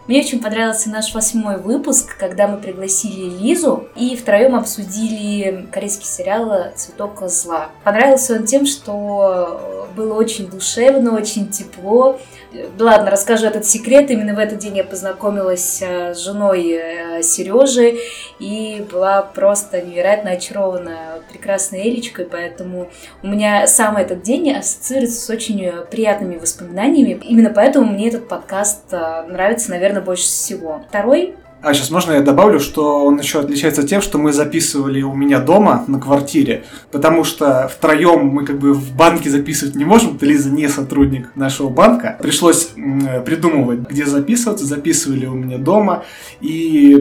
Мне 0.07 0.21
очень 0.21 0.43
понравился 0.43 0.91
наш 0.91 1.15
восьмой 1.15 1.57
выпуск, 1.57 2.19
когда 2.19 2.47
мы 2.47 2.59
пригласили 2.59 3.31
Лизу 3.39 3.89
и 3.97 4.17
втроем 4.17 4.55
обсудили 4.55 5.67
корейский 5.73 6.05
сериал 6.05 6.73
«Цветок 6.77 7.23
зла». 7.29 7.71
Понравился 7.85 8.35
он 8.35 8.45
тем, 8.45 8.67
что 8.67 9.89
было 9.97 10.15
очень 10.15 10.49
душевно, 10.49 11.15
очень 11.17 11.49
тепло. 11.49 12.21
Ладно, 12.79 13.11
расскажу 13.11 13.47
этот 13.47 13.65
секрет. 13.65 14.11
Именно 14.11 14.35
в 14.35 14.39
этот 14.39 14.59
день 14.59 14.77
я 14.77 14.85
познакомилась 14.85 15.83
э, 15.83 16.15
с 16.15 16.19
женой 16.19 16.71
э, 16.71 17.23
Сережи 17.23 17.97
и 18.39 18.85
была 18.91 19.23
просто 19.23 19.83
невероятно 19.83 20.33
очарована 20.33 21.21
прекрасной 21.31 21.89
Элечкой, 21.89 22.27
поэтому 22.27 22.91
у 23.23 23.27
меня 23.27 23.67
сам 23.67 23.97
этот 23.97 24.23
день 24.23 24.53
ассоциируется 24.53 25.21
с 25.21 25.31
очень 25.31 25.71
приятными 25.91 26.37
воспоминаниями. 26.37 27.21
Именно 27.25 27.51
поэтому 27.51 27.93
мне 27.93 28.09
этот 28.09 28.29
подкаст 28.29 28.93
э, 28.93 29.23
нравится, 29.29 29.71
наверное, 29.71 30.03
больше 30.03 30.25
всего. 30.25 30.83
Второй 30.89 31.35
а 31.65 31.75
сейчас 31.75 31.91
можно 31.91 32.13
я 32.13 32.21
добавлю, 32.21 32.61
что 32.61 33.05
он 33.05 33.19
еще 33.19 33.41
отличается 33.41 33.83
тем, 33.83 34.03
что 34.03 34.19
мы 34.19 34.33
записывали 34.33 35.03
у 35.03 35.15
меня 35.15 35.41
дома 35.41 35.85
на 35.89 35.99
квартире, 35.99 36.65
потому 36.91 37.25
что 37.25 37.69
втроем 37.69 38.27
мы 38.27 38.45
как 38.45 38.59
бы 38.59 38.75
в 38.75 38.93
банке 38.93 39.31
записывать 39.31 39.75
не 39.75 39.85
можем, 39.85 40.19
Лиза 40.21 40.51
не 40.51 40.69
сотрудник 40.69 41.31
нашего 41.35 41.69
банка. 41.69 42.19
Пришлось 42.21 42.71
придумывать, 43.25 43.81
где 43.89 44.05
записываться, 44.07 44.65
записывали 44.67 45.27
у 45.27 45.35
меня 45.35 45.59
дома, 45.59 46.05
и 46.41 46.93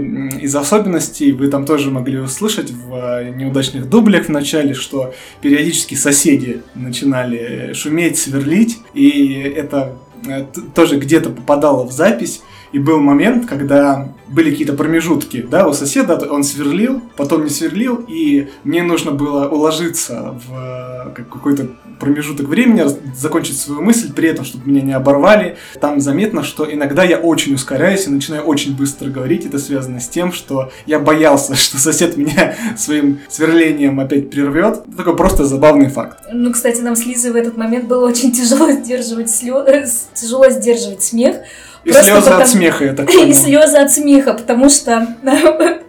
из 0.41 0.55
особенностей 0.55 1.31
вы 1.31 1.47
там 1.47 1.65
тоже 1.65 1.91
могли 1.91 2.19
услышать 2.19 2.71
в 2.71 2.93
э, 2.93 3.29
неудачных 3.35 3.89
дублях 3.89 4.25
в 4.25 4.29
начале, 4.29 4.73
что 4.73 5.13
периодически 5.41 5.95
соседи 5.95 6.61
начинали 6.75 7.73
шуметь, 7.73 8.17
сверлить, 8.17 8.79
и 8.93 9.53
это 9.55 9.97
э, 10.27 10.45
тоже 10.73 10.97
где-то 10.97 11.29
попадало 11.29 11.85
в 11.85 11.91
запись. 11.91 12.41
И 12.73 12.79
был 12.79 12.99
момент, 12.99 13.45
когда 13.45 14.09
были 14.27 14.49
какие-то 14.49 14.73
промежутки, 14.73 15.45
да, 15.49 15.67
у 15.67 15.73
соседа 15.73 16.17
он 16.29 16.43
сверлил, 16.43 17.01
потом 17.15 17.43
не 17.43 17.49
сверлил, 17.49 18.03
и 18.07 18.49
мне 18.63 18.81
нужно 18.81 19.11
было 19.11 19.47
уложиться 19.47 20.35
в 20.47 21.13
э, 21.15 21.23
какой-то 21.23 21.67
промежуток 21.99 22.47
времени, 22.47 22.83
закончить 23.15 23.59
свою 23.59 23.81
мысль, 23.81 24.11
при 24.11 24.27
этом, 24.27 24.43
чтобы 24.43 24.69
меня 24.69 24.81
не 24.81 24.93
оборвали. 24.93 25.57
Там 25.79 26.01
заметно, 26.01 26.43
что 26.43 26.71
иногда 26.71 27.03
я 27.03 27.17
очень 27.17 27.53
ускоряюсь 27.53 28.07
и 28.07 28.09
начинаю 28.09 28.43
очень 28.43 28.75
быстро 28.75 29.09
говорить. 29.09 29.45
Это 29.45 29.59
связано 29.59 29.99
с 29.99 30.09
тем, 30.09 30.33
что 30.33 30.71
я 30.85 30.99
боялся, 30.99 31.55
что 31.55 31.77
сосед 31.77 32.17
меня 32.17 32.55
своим 32.75 33.19
сверлением 33.29 33.99
опять 33.99 34.29
прервет. 34.31 34.83
Это 34.87 34.97
такой 34.97 35.15
просто 35.15 35.45
забавный 35.45 35.89
факт. 35.89 36.23
Ну, 36.31 36.51
кстати, 36.51 36.81
нам 36.81 36.95
с 36.95 37.05
Лизой 37.05 37.31
в 37.31 37.35
этот 37.35 37.55
момент 37.55 37.85
было 37.85 38.07
очень 38.07 38.31
тяжело 38.31 38.71
сдерживать 38.71 39.29
слез, 39.29 40.07
тяжело 40.13 40.49
сдерживать 40.49 41.03
смех, 41.03 41.37
и 41.83 41.91
Просто 41.91 42.11
слезы 42.11 42.21
потому... 42.25 42.41
от 42.41 42.47
смеха, 42.47 42.85
я 42.85 42.93
так 42.93 43.07
понял. 43.07 43.23
И 43.29 43.33
слезы 43.33 43.77
от 43.77 43.91
смеха, 43.91 44.33
потому 44.33 44.69
что 44.69 45.07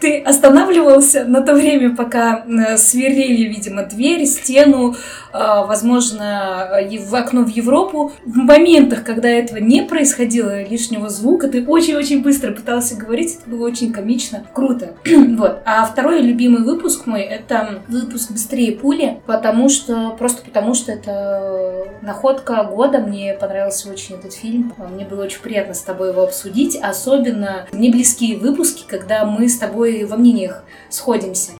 ты 0.00 0.20
останавливался 0.20 1.24
на 1.24 1.40
то 1.40 1.54
время, 1.54 1.94
пока 1.94 2.44
э, 2.46 2.76
сверлили, 2.76 3.48
видимо, 3.48 3.82
дверь, 3.84 4.26
стену, 4.26 4.96
возможно, 5.32 6.68
в 6.98 7.14
окно 7.14 7.44
в 7.44 7.48
Европу. 7.48 8.12
В 8.24 8.36
моментах, 8.36 9.04
когда 9.04 9.28
этого 9.28 9.58
не 9.58 9.82
происходило, 9.82 10.62
лишнего 10.62 11.08
звука, 11.08 11.48
ты 11.48 11.64
очень-очень 11.64 12.22
быстро 12.22 12.52
пытался 12.52 12.96
говорить, 12.96 13.38
это 13.40 13.50
было 13.50 13.66
очень 13.66 13.92
комично, 13.92 14.44
круто. 14.52 14.94
вот. 15.36 15.60
А 15.64 15.84
второй 15.84 16.20
любимый 16.20 16.62
выпуск 16.62 17.06
мой, 17.06 17.22
это 17.22 17.82
выпуск 17.88 18.30
«Быстрее 18.30 18.72
пули», 18.72 19.20
потому 19.26 19.68
что, 19.68 20.10
просто 20.18 20.42
потому 20.42 20.74
что 20.74 20.92
это 20.92 21.88
находка 22.02 22.64
года, 22.64 22.98
мне 22.98 23.34
понравился 23.34 23.90
очень 23.90 24.16
этот 24.16 24.32
фильм, 24.32 24.72
мне 24.92 25.04
было 25.04 25.24
очень 25.24 25.40
приятно 25.40 25.74
с 25.74 25.82
тобой 25.82 26.10
его 26.10 26.22
обсудить, 26.22 26.78
особенно 26.80 27.66
не 27.72 27.90
близкие 27.90 28.36
выпуски, 28.38 28.84
когда 28.86 29.24
мы 29.24 29.48
с 29.48 29.58
тобой 29.58 30.04
во 30.04 30.16
мнениях 30.16 30.64
сходимся. 30.88 31.57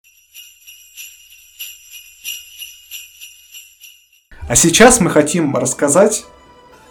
А 4.48 4.56
сейчас 4.56 4.98
мы 5.00 5.10
хотим 5.10 5.54
рассказать 5.54 6.24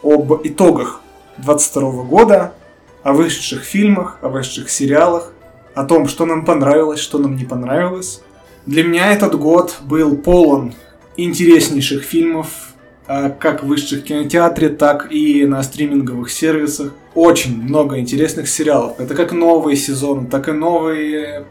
об 0.04 0.32
итогах 0.44 1.02
22 1.38 2.04
года, 2.04 2.54
о 3.02 3.14
вышедших 3.14 3.64
фильмах, 3.64 4.20
о 4.22 4.30
вышедших 4.30 4.70
сериалах, 4.70 5.34
о 5.74 5.84
том, 5.84 6.08
что 6.08 6.28
нам 6.28 6.46
понравилось, 6.46 7.00
что 7.00 7.18
нам 7.18 7.36
не 7.36 7.46
понравилось. 7.46 8.22
Для 8.68 8.84
меня 8.84 9.12
этот 9.12 9.40
год 9.40 9.78
был 9.82 10.18
полон 10.18 10.76
интереснейших 11.16 12.04
фильмов, 12.04 12.67
как 13.08 13.64
в 13.64 13.68
высших 13.68 14.04
кинотеатре, 14.04 14.70
так 14.70 15.12
и 15.12 15.46
на 15.46 15.64
стриминговых 15.64 16.30
сервисах. 16.30 16.92
Очень 17.16 17.64
много 17.64 17.98
интересных 17.98 18.48
сериалов. 18.48 19.00
Это 19.00 19.16
как 19.16 19.32
новые 19.32 19.76
сезоны, 19.76 20.28
так 20.28 20.50
и 20.50 20.52
новые 20.52 21.46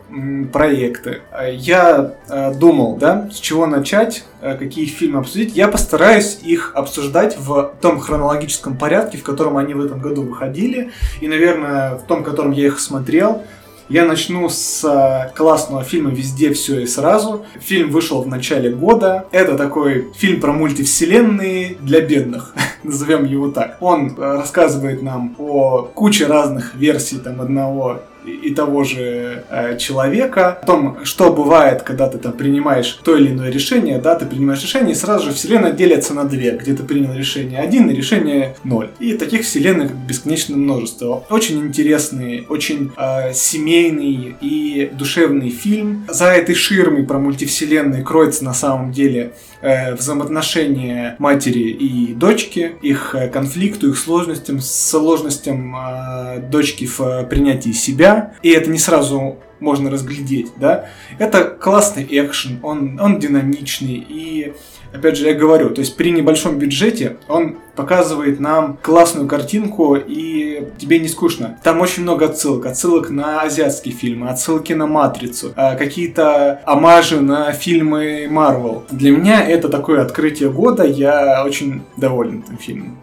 проекты. 0.53 1.23
Э, 1.33 1.53
я 1.53 2.15
э, 2.29 2.55
думал, 2.55 2.97
да, 2.97 3.29
с 3.33 3.41
чего 3.41 3.67
начать, 3.67 4.25
какие 4.41 4.87
фильмы 4.87 5.19
обсудить. 5.19 5.57
Я 5.57 5.67
постараюсь 5.67 6.39
их 6.45 6.71
обсуждать 6.75 7.37
в 7.37 7.75
том 7.81 7.99
хронологическом 7.99 8.77
порядке, 8.77 9.19
в 9.19 9.25
котором 9.25 9.57
они 9.57 9.75
в 9.75 9.85
этом 9.85 9.99
году 9.99 10.23
выходили. 10.23 10.93
И, 11.21 11.27
наверное, 11.27 11.97
в 11.97 12.03
том, 12.03 12.21
в 12.21 12.25
котором 12.25 12.53
я 12.53 12.67
их 12.67 12.79
смотрел. 12.79 13.43
Я 13.89 14.05
начну 14.05 14.49
с 14.49 14.83
э, 14.85 15.33
классного 15.37 15.85
фильма 15.85 16.11
«Везде 16.11 16.53
все 16.53 16.81
и 16.81 16.87
сразу». 16.87 17.47
Фильм 17.61 17.91
вышел 17.91 18.21
в 18.21 18.27
начале 18.27 18.71
года. 18.71 19.27
Это 19.31 19.57
такой 19.57 20.09
фильм 20.17 20.41
про 20.41 20.53
мультивселенные 20.53 21.77
для 21.81 22.01
бедных, 22.01 22.53
назовем 22.83 23.25
его 23.25 23.53
так. 23.53 23.77
Он 23.81 24.09
э, 24.09 24.21
рассказывает 24.21 25.03
нам 25.03 25.37
о 25.39 25.83
куче 25.83 26.27
разных 26.27 26.75
версий 26.75 27.19
там 27.19 27.41
одного 27.41 28.01
и 28.27 28.55
того 28.55 28.85
же 28.85 29.45
э, 29.49 29.79
человека, 29.79 30.59
о 30.63 30.67
том, 30.67 30.99
что 31.05 31.33
бывает, 31.33 31.83
когда 31.83 32.09
ты 32.09 32.19
там 32.19 32.33
принимаешь 32.33 32.99
то 33.05 33.17
или 33.17 33.31
иное 33.31 33.51
решение, 33.51 33.99
да, 33.99 34.15
ты 34.17 34.27
принимаешь 34.27 34.63
решение, 34.63 34.93
и 34.93 34.97
сразу 34.97 35.27
же 35.27 35.33
вселенная 35.33 35.73
делится 35.73 36.15
на 36.15 36.25
две, 36.25 36.53
где 36.53 36.75
ты 36.75 36.83
принял 36.83 37.13
решение 37.15 37.61
один 37.61 37.89
и 37.91 37.95
решение 37.95 38.57
ноль. 38.65 38.91
И 38.99 39.15
таких 39.15 39.43
вселенных 39.43 39.95
бесконечное 39.95 40.57
множество. 40.57 41.25
Очень 41.31 41.59
интересный, 41.61 42.47
очень 42.49 42.93
э, 42.97 43.33
семейный 43.33 44.37
и 44.41 44.91
душевный 44.93 45.51
фильм. 45.51 46.05
За 46.09 46.27
этой 46.27 46.55
ширмой 46.55 47.05
про 47.05 47.19
мультивселенные 47.19 48.03
кроется 48.03 48.45
на 48.45 48.55
самом 48.55 48.93
деле 48.93 49.33
э, 49.61 49.95
взаимоотношения 49.95 51.17
матери 51.19 51.71
и 51.71 52.15
дочки, 52.15 52.77
их 52.83 53.15
э, 53.15 53.29
конфликту, 53.29 53.91
их 53.91 53.99
сложностям, 53.99 54.61
сложностям 54.61 55.77
э, 55.77 56.41
дочки 56.41 56.87
в 56.87 57.25
принятии 57.25 57.73
себя. 57.73 58.35
И 58.43 58.51
это 58.51 58.71
не 58.71 58.79
сразу 58.79 59.39
можно 59.61 59.91
разглядеть, 59.91 60.53
да. 60.57 60.87
Это 61.19 61.45
классный 61.45 62.07
экшен, 62.09 62.61
он, 62.63 63.01
он 63.01 63.19
динамичный 63.19 64.05
и 64.09 64.55
опять 64.97 65.17
же, 65.17 65.27
я 65.27 65.35
говорю, 65.35 65.71
то 65.71 65.81
есть 65.81 65.97
при 65.97 66.11
небольшом 66.11 66.59
бюджете 66.59 67.17
он 67.29 67.57
показывает 67.75 68.41
нам 68.41 68.79
классную 68.83 69.29
картинку, 69.29 69.97
и 69.97 70.67
тебе 70.79 70.99
не 70.99 71.09
скучно. 71.09 71.59
Там 71.63 71.81
очень 71.81 72.03
много 72.03 72.27
отсылок. 72.27 72.67
Отсылок 72.67 73.11
на 73.11 73.43
азиатские 73.43 73.95
фильмы, 73.95 74.29
отсылки 74.29 74.73
на 74.73 74.87
«Матрицу», 74.87 75.53
а, 75.57 75.77
какие-то 75.77 76.63
амажи 76.65 77.21
на 77.21 77.53
фильмы 77.53 78.27
Марвел. 78.31 78.85
Для 78.91 79.11
меня 79.11 79.47
это 79.47 79.69
такое 79.69 80.03
открытие 80.03 80.51
года, 80.51 80.85
я 80.85 81.45
очень 81.45 81.83
доволен 81.97 82.43
этим 82.47 82.59
фильмом. 82.59 82.99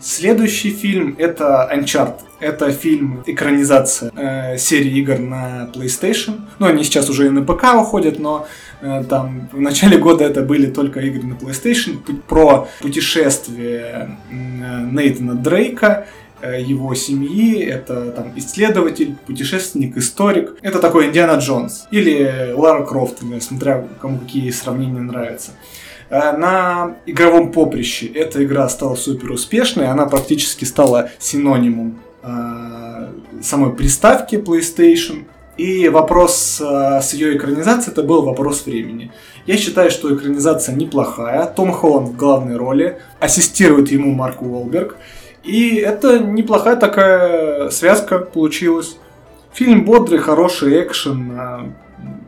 Следующий 0.00 0.70
фильм 0.70 1.14
это 1.18 1.70
Uncharted. 1.72 2.20
Это 2.40 2.72
фильм, 2.72 3.22
экранизация 3.26 4.10
э, 4.16 4.56
серии 4.56 4.98
игр 4.98 5.18
на 5.18 5.70
PlayStation. 5.74 6.40
Ну, 6.58 6.66
они 6.66 6.84
сейчас 6.84 7.10
уже 7.10 7.26
и 7.26 7.28
на 7.28 7.42
ПК 7.42 7.74
уходят, 7.74 8.18
но 8.18 8.46
э, 8.80 9.04
там 9.08 9.50
в 9.52 9.60
начале 9.60 9.98
года 9.98 10.24
это 10.24 10.40
были 10.40 10.66
только 10.66 11.00
игры 11.00 11.24
на 11.24 11.34
PlayStation 11.34 11.98
про 12.26 12.66
путешествие 12.80 14.16
э, 14.30 14.86
Нейтана 14.90 15.34
Дрейка 15.34 16.06
э, 16.40 16.62
его 16.62 16.94
семьи, 16.94 17.62
это 17.62 18.10
там 18.12 18.32
исследователь, 18.36 19.16
путешественник, 19.26 19.98
историк. 19.98 20.56
Это 20.62 20.78
такой 20.78 21.08
Индиана 21.08 21.38
Джонс 21.38 21.88
или 21.90 22.54
Лара 22.54 22.86
Крофт, 22.86 23.18
смотря 23.40 23.86
кому 24.00 24.18
какие 24.18 24.50
сравнения 24.50 25.00
нравятся. 25.00 25.50
Э, 26.10 26.36
на 26.36 26.96
игровом 27.06 27.52
поприще 27.52 28.06
эта 28.06 28.44
игра 28.44 28.68
стала 28.68 28.96
супер 28.96 29.30
успешной, 29.30 29.86
она 29.86 30.06
практически 30.06 30.64
стала 30.64 31.10
синонимом 31.18 32.00
э, 32.22 33.08
самой 33.42 33.72
приставки 33.74 34.34
PlayStation. 34.34 35.24
И 35.56 35.88
вопрос 35.88 36.60
э, 36.60 37.00
с 37.00 37.12
ее 37.12 37.36
экранизацией 37.36 37.92
это 37.92 38.02
был 38.02 38.22
вопрос 38.22 38.66
времени. 38.66 39.12
Я 39.46 39.56
считаю, 39.56 39.90
что 39.90 40.14
экранизация 40.14 40.74
неплохая. 40.74 41.46
Том 41.46 41.70
Холланд 41.72 42.08
в 42.08 42.16
главной 42.16 42.56
роли, 42.56 42.98
ассистирует 43.20 43.92
ему 43.92 44.12
Марк 44.12 44.42
Уолберг. 44.42 44.96
И 45.44 45.76
это 45.76 46.18
неплохая 46.18 46.76
такая 46.76 47.70
связка 47.70 48.18
получилась. 48.18 48.96
Фильм 49.52 49.84
бодрый, 49.84 50.18
хороший 50.18 50.82
экшен. 50.82 51.74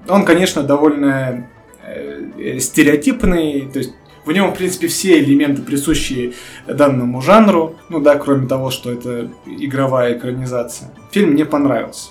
Он, 0.09 0.25
конечно, 0.25 0.63
довольно 0.63 1.47
Э, 1.85 2.59
стереотипный, 2.61 3.69
то 3.73 3.81
есть 3.81 3.93
в 4.25 4.31
нем, 4.31 4.53
в 4.53 4.57
принципе, 4.57 4.87
все 4.87 5.19
элементы, 5.19 5.63
присущие 5.63 6.35
данному 6.67 7.21
жанру, 7.21 7.77
ну 7.89 8.01
да, 8.01 8.17
кроме 8.17 8.47
того, 8.47 8.71
что 8.71 8.93
это 8.93 9.31
игровая 9.47 10.17
экранизация. 10.17 10.91
Фильм 11.11 11.31
мне 11.31 11.45
понравился. 11.45 12.11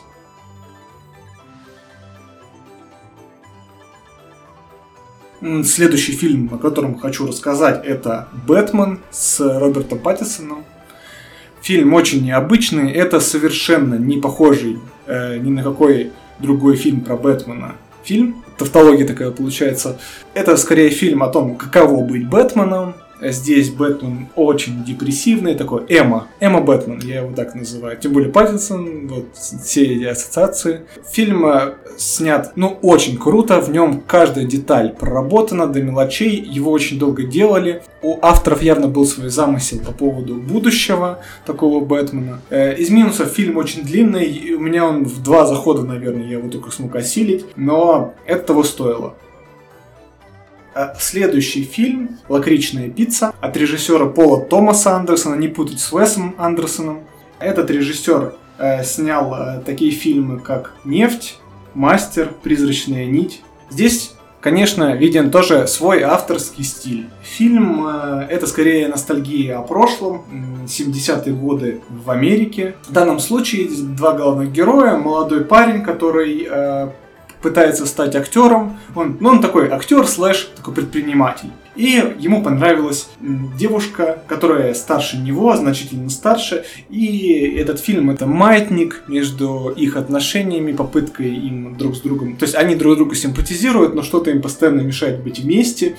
Следующий 5.63 6.11
фильм, 6.11 6.49
о 6.53 6.57
котором 6.57 6.99
хочу 6.99 7.25
рассказать, 7.25 7.83
это 7.85 8.27
«Бэтмен» 8.45 8.99
с 9.09 9.39
Робертом 9.39 9.99
Паттисоном. 9.99 10.65
Фильм 11.61 11.93
очень 11.93 12.23
необычный, 12.25 12.91
это 12.91 13.19
совершенно 13.19 13.95
не 13.95 14.17
похожий 14.17 14.79
э, 15.07 15.37
ни 15.37 15.49
на 15.49 15.63
какой 15.63 16.11
другой 16.39 16.75
фильм 16.75 17.01
про 17.01 17.15
Бэтмена 17.15 17.75
фильм 18.03 18.43
тавтология 18.57 19.07
такая 19.07 19.31
получается. 19.31 19.99
Это 20.33 20.57
скорее 20.57 20.89
фильм 20.89 21.23
о 21.23 21.29
том, 21.29 21.55
каково 21.55 22.03
быть 22.03 22.27
Бэтменом. 22.27 22.95
Здесь 23.21 23.69
Бэтмен 23.69 24.29
очень 24.35 24.83
депрессивный, 24.83 25.55
такой 25.55 25.83
Эма. 25.87 26.27
Эма 26.39 26.61
Бэтмен, 26.61 26.99
я 27.03 27.21
его 27.21 27.33
так 27.33 27.55
называю. 27.55 27.97
Тем 27.97 28.13
более 28.13 28.31
Паттинсон, 28.31 29.07
вот 29.07 29.25
все 29.35 29.83
эти 29.83 30.05
ассоциации. 30.05 30.81
Фильм 31.11 31.45
э, 31.45 31.75
снят, 31.97 32.51
ну, 32.55 32.77
очень 32.81 33.17
круто. 33.17 33.61
В 33.61 33.69
нем 33.71 34.01
каждая 34.05 34.45
деталь 34.45 34.93
проработана 34.97 35.67
до 35.67 35.81
мелочей. 35.81 36.41
Его 36.41 36.71
очень 36.71 36.97
долго 36.97 37.23
делали. 37.23 37.83
У 38.01 38.17
авторов 38.21 38.61
явно 38.61 38.87
был 38.87 39.05
свой 39.05 39.29
замысел 39.29 39.79
по 39.79 39.91
поводу 39.91 40.35
будущего 40.35 41.19
такого 41.45 41.83
Бэтмена. 41.83 42.41
Э, 42.49 42.75
из 42.75 42.89
минусов 42.89 43.29
фильм 43.29 43.57
очень 43.57 43.83
длинный. 43.83 44.53
У 44.55 44.59
меня 44.59 44.85
он 44.85 45.05
в 45.05 45.21
два 45.21 45.45
захода, 45.45 45.83
наверное, 45.83 46.25
я 46.25 46.37
его 46.37 46.49
только 46.49 46.71
смог 46.71 46.95
осилить. 46.95 47.45
Но 47.55 48.15
это 48.25 48.47
того 48.47 48.63
стоило. 48.63 49.15
А 50.73 50.95
следующий 50.97 51.63
фильм 51.63 52.17
«Лакричная 52.29 52.89
пицца» 52.89 53.33
от 53.41 53.57
режиссера 53.57 54.05
Пола 54.05 54.41
Томаса 54.41 54.95
Андерсона, 54.95 55.35
не 55.35 55.49
путать 55.49 55.79
с 55.79 55.91
Уэсом 55.91 56.33
Андерсоном. 56.37 57.01
Этот 57.39 57.69
режиссер 57.69 58.35
э, 58.57 58.83
снял 58.85 59.33
э, 59.33 59.61
такие 59.65 59.91
фильмы, 59.91 60.39
как 60.39 60.75
«Нефть», 60.85 61.39
«Мастер», 61.73 62.31
«Призрачная 62.41 63.05
нить». 63.05 63.41
Здесь, 63.69 64.13
конечно, 64.39 64.95
виден 64.95 65.29
тоже 65.29 65.67
свой 65.67 66.03
авторский 66.03 66.63
стиль. 66.63 67.09
Фильм 67.21 67.85
э, 67.87 68.27
это 68.29 68.47
скорее 68.47 68.87
ностальгия 68.87 69.59
о 69.59 69.63
прошлом, 69.63 70.23
70-е 70.67 71.33
годы 71.33 71.81
в 71.89 72.09
Америке. 72.11 72.75
В 72.87 72.93
данном 72.93 73.19
случае 73.19 73.67
два 73.69 74.13
главных 74.13 74.53
героя, 74.53 74.95
молодой 74.95 75.43
парень, 75.43 75.83
который 75.83 76.47
э, 76.49 76.91
пытается 77.41 77.85
стать 77.85 78.15
актером. 78.15 78.77
Он, 78.95 79.17
ну, 79.19 79.29
он 79.29 79.41
такой 79.41 79.69
актер 79.69 80.07
слэш 80.07 80.49
такой 80.55 80.73
предприниматель. 80.73 81.49
И 81.75 82.15
ему 82.19 82.43
понравилась 82.43 83.09
девушка, 83.57 84.21
которая 84.27 84.73
старше 84.73 85.17
него, 85.17 85.55
значительно 85.55 86.09
старше. 86.09 86.65
И 86.89 87.55
этот 87.57 87.79
фильм 87.79 88.09
это 88.09 88.27
маятник 88.27 89.03
между 89.07 89.69
их 89.69 89.95
отношениями, 89.95 90.73
попыткой 90.73 91.33
им 91.33 91.77
друг 91.77 91.95
с 91.95 92.01
другом. 92.01 92.35
То 92.35 92.43
есть 92.43 92.55
они 92.55 92.75
друг 92.75 92.97
другу 92.97 93.15
симпатизируют, 93.15 93.95
но 93.95 94.03
что-то 94.03 94.31
им 94.31 94.41
постоянно 94.41 94.81
мешает 94.81 95.23
быть 95.23 95.39
вместе 95.39 95.95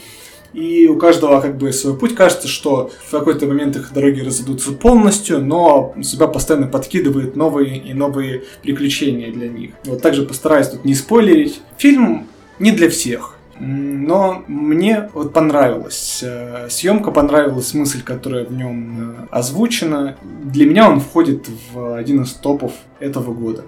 и 0.53 0.87
у 0.87 0.97
каждого 0.99 1.41
как 1.41 1.57
бы 1.57 1.73
свой 1.73 1.97
путь. 1.97 2.15
Кажется, 2.15 2.49
что 2.49 2.91
в 3.07 3.11
какой-то 3.11 3.47
момент 3.47 3.77
их 3.77 3.93
дороги 3.93 4.21
разойдутся 4.21 4.73
полностью, 4.73 5.43
но 5.45 5.95
себя 6.03 6.27
постоянно 6.27 6.67
подкидывает 6.67 7.37
новые 7.37 7.79
и 7.79 7.95
новые 7.95 8.45
приключения 8.63 9.33
для 9.33 9.49
них. 9.49 9.73
Вот 9.85 10.03
также 10.03 10.23
постараюсь 10.23 10.69
тут 10.69 10.85
не 10.85 10.95
спойлерить. 10.95 11.61
Фильм 11.79 12.27
не 12.59 12.73
для 12.73 12.89
всех. 12.91 13.37
Но 13.59 14.43
мне 14.49 15.09
вот 15.15 15.33
понравилась 15.33 16.21
э, 16.25 16.69
съемка, 16.69 17.13
понравилась 17.13 17.75
мысль, 17.75 18.03
которая 18.03 18.45
в 18.45 18.53
нем 18.53 18.99
э, 19.01 19.27
озвучена. 19.31 20.17
Для 20.23 20.67
меня 20.67 20.91
он 20.91 21.01
входит 21.01 21.49
в 21.73 21.95
один 21.95 22.23
из 22.23 22.33
топов 22.33 22.73
этого 22.99 23.33
года. 23.33 23.65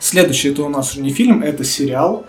Следующий 0.00 0.50
это 0.50 0.62
у 0.62 0.68
нас 0.68 0.92
уже 0.92 1.02
не 1.02 1.10
фильм, 1.10 1.42
это 1.42 1.64
сериал. 1.64 2.26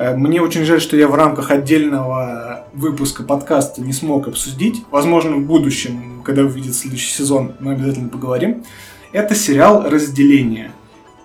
Э, 0.00 0.16
мне 0.16 0.40
очень 0.40 0.64
жаль, 0.64 0.80
что 0.80 0.96
я 0.96 1.08
в 1.08 1.14
рамках 1.14 1.50
отдельного 1.50 2.64
выпуска 2.72 3.22
подкаста 3.22 3.82
не 3.82 3.92
смог 3.92 4.28
обсудить. 4.28 4.82
Возможно, 4.90 5.36
в 5.36 5.42
будущем, 5.42 6.22
когда 6.24 6.42
выйдет 6.42 6.74
следующий 6.74 7.12
сезон, 7.12 7.52
мы 7.60 7.72
обязательно 7.72 8.08
поговорим. 8.08 8.64
Это 9.12 9.34
сериал 9.34 9.86
«Разделение». 9.86 10.72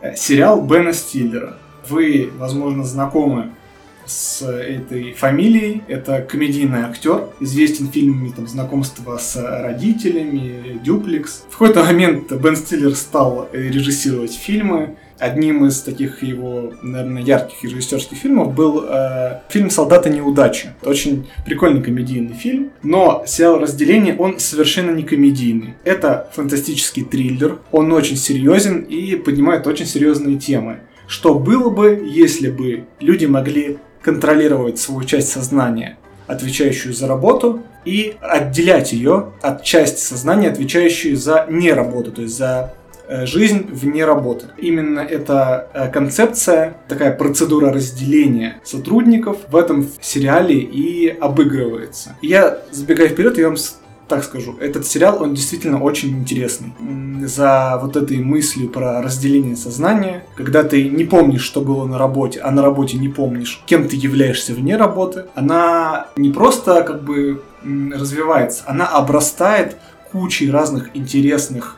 Э, 0.02 0.14
сериал 0.18 0.62
Бена 0.62 0.92
Стиллера. 0.92 1.58
Вы, 1.88 2.30
возможно, 2.38 2.84
знакомы 2.84 3.52
с 4.06 4.42
этой 4.46 5.14
фамилией. 5.14 5.84
Это 5.88 6.22
комедийный 6.22 6.82
актер, 6.82 7.30
известен 7.40 7.88
фильмами 7.88 8.34
там, 8.36 8.46
«Знакомство 8.46 9.18
с 9.18 9.38
родителями», 9.38 10.82
«Дюплекс». 10.84 11.46
В 11.50 11.54
какой-то 11.54 11.82
момент 11.86 12.30
Бен 12.30 12.58
Стиллер 12.58 12.94
стал 12.94 13.48
режиссировать 13.54 14.34
фильмы. 14.34 14.98
Одним 15.18 15.66
из 15.66 15.82
таких 15.82 16.24
его, 16.24 16.74
наверное, 16.82 17.22
ярких 17.22 17.64
режиссерских 17.64 18.18
фильмов 18.18 18.54
был 18.54 18.84
э, 18.88 19.40
фильм 19.50 19.70
«Солдаты 19.70 20.10
неудачи». 20.10 20.74
Это 20.82 20.90
очень 20.90 21.28
прикольный 21.46 21.82
комедийный 21.82 22.34
фильм, 22.34 22.72
но 22.84 23.24
сериал 23.26 23.60
«Разделение» 23.60 24.16
он 24.18 24.40
совершенно 24.40 24.92
не 24.92 25.04
комедийный. 25.04 25.76
Это 25.86 26.30
фантастический 26.34 27.04
триллер, 27.04 27.60
он 27.72 27.94
очень 27.94 28.18
серьезен 28.18 28.82
и 28.82 29.16
поднимает 29.16 29.68
очень 29.68 29.86
серьезные 29.86 30.38
темы. 30.38 30.80
Что 31.08 31.36
было 31.36 31.70
бы, 31.70 32.06
если 32.06 32.50
бы 32.50 32.86
люди 33.00 33.26
могли 33.26 33.78
контролировать 34.02 34.80
свою 34.80 35.04
часть 35.04 35.30
сознания, 35.30 35.98
отвечающую 36.28 36.94
за 36.94 37.08
работу, 37.08 37.62
и 37.86 38.18
отделять 38.20 38.92
ее 38.92 39.34
от 39.42 39.64
части 39.64 40.02
сознания, 40.02 40.50
отвечающей 40.50 41.16
за 41.16 41.46
неработу, 41.50 42.12
то 42.12 42.24
есть 42.24 42.36
за 42.36 42.74
жизнь 43.26 43.68
вне 43.72 44.06
работы. 44.06 44.48
Именно 44.58 45.00
эта 45.00 45.68
э, 45.74 45.90
концепция, 45.92 46.78
такая 46.88 47.16
процедура 47.16 47.72
разделения 47.72 48.62
сотрудников 48.64 49.38
в 49.50 49.56
этом 49.56 49.88
сериале 50.02 50.60
и 50.60 51.08
обыгрывается. 51.08 52.16
Я, 52.22 52.60
забегая 52.72 53.10
вперед, 53.10 53.38
я 53.38 53.48
вам 53.48 53.58
так 54.08 54.24
скажу, 54.24 54.56
этот 54.60 54.86
сериал, 54.86 55.22
он 55.22 55.34
действительно 55.34 55.82
очень 55.82 56.10
интересный. 56.10 56.74
За 57.26 57.80
вот 57.82 57.96
этой 57.96 58.18
мыслью 58.18 58.70
про 58.70 59.02
разделение 59.02 59.56
сознания, 59.56 60.24
когда 60.36 60.64
ты 60.64 60.90
не 60.90 61.06
помнишь, 61.06 61.42
что 61.42 61.62
было 61.62 61.86
на 61.86 61.98
работе, 61.98 62.40
а 62.40 62.52
на 62.52 62.62
работе 62.62 62.98
не 62.98 63.10
помнишь, 63.10 63.62
кем 63.66 63.88
ты 63.88 63.96
являешься 63.96 64.54
вне 64.54 64.78
работы, 64.78 65.26
она 65.34 66.08
не 66.18 66.30
просто 66.30 66.84
как 66.84 67.04
бы 67.04 67.42
развивается, 67.64 68.64
она 68.68 68.88
обрастает 68.88 69.78
кучей 70.12 70.52
разных 70.52 70.92
интересных 70.94 71.78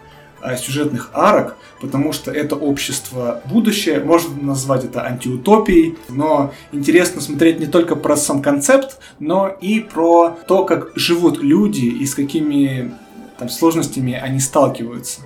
сюжетных 0.57 1.11
арок, 1.13 1.55
потому 1.81 2.13
что 2.13 2.31
это 2.31 2.55
общество 2.55 3.41
будущее, 3.45 3.99
можно 3.99 4.41
назвать 4.41 4.85
это 4.85 5.05
антиутопией, 5.05 5.97
но 6.09 6.53
интересно 6.71 7.21
смотреть 7.21 7.59
не 7.59 7.67
только 7.67 7.95
про 7.95 8.15
сам 8.15 8.41
концепт, 8.41 8.99
но 9.19 9.47
и 9.47 9.79
про 9.79 10.37
то, 10.47 10.63
как 10.65 10.91
живут 10.95 11.41
люди 11.41 11.85
и 11.85 12.05
с 12.05 12.13
какими 12.13 12.93
там, 13.37 13.49
сложностями 13.49 14.13
они 14.13 14.39
сталкиваются. 14.39 15.21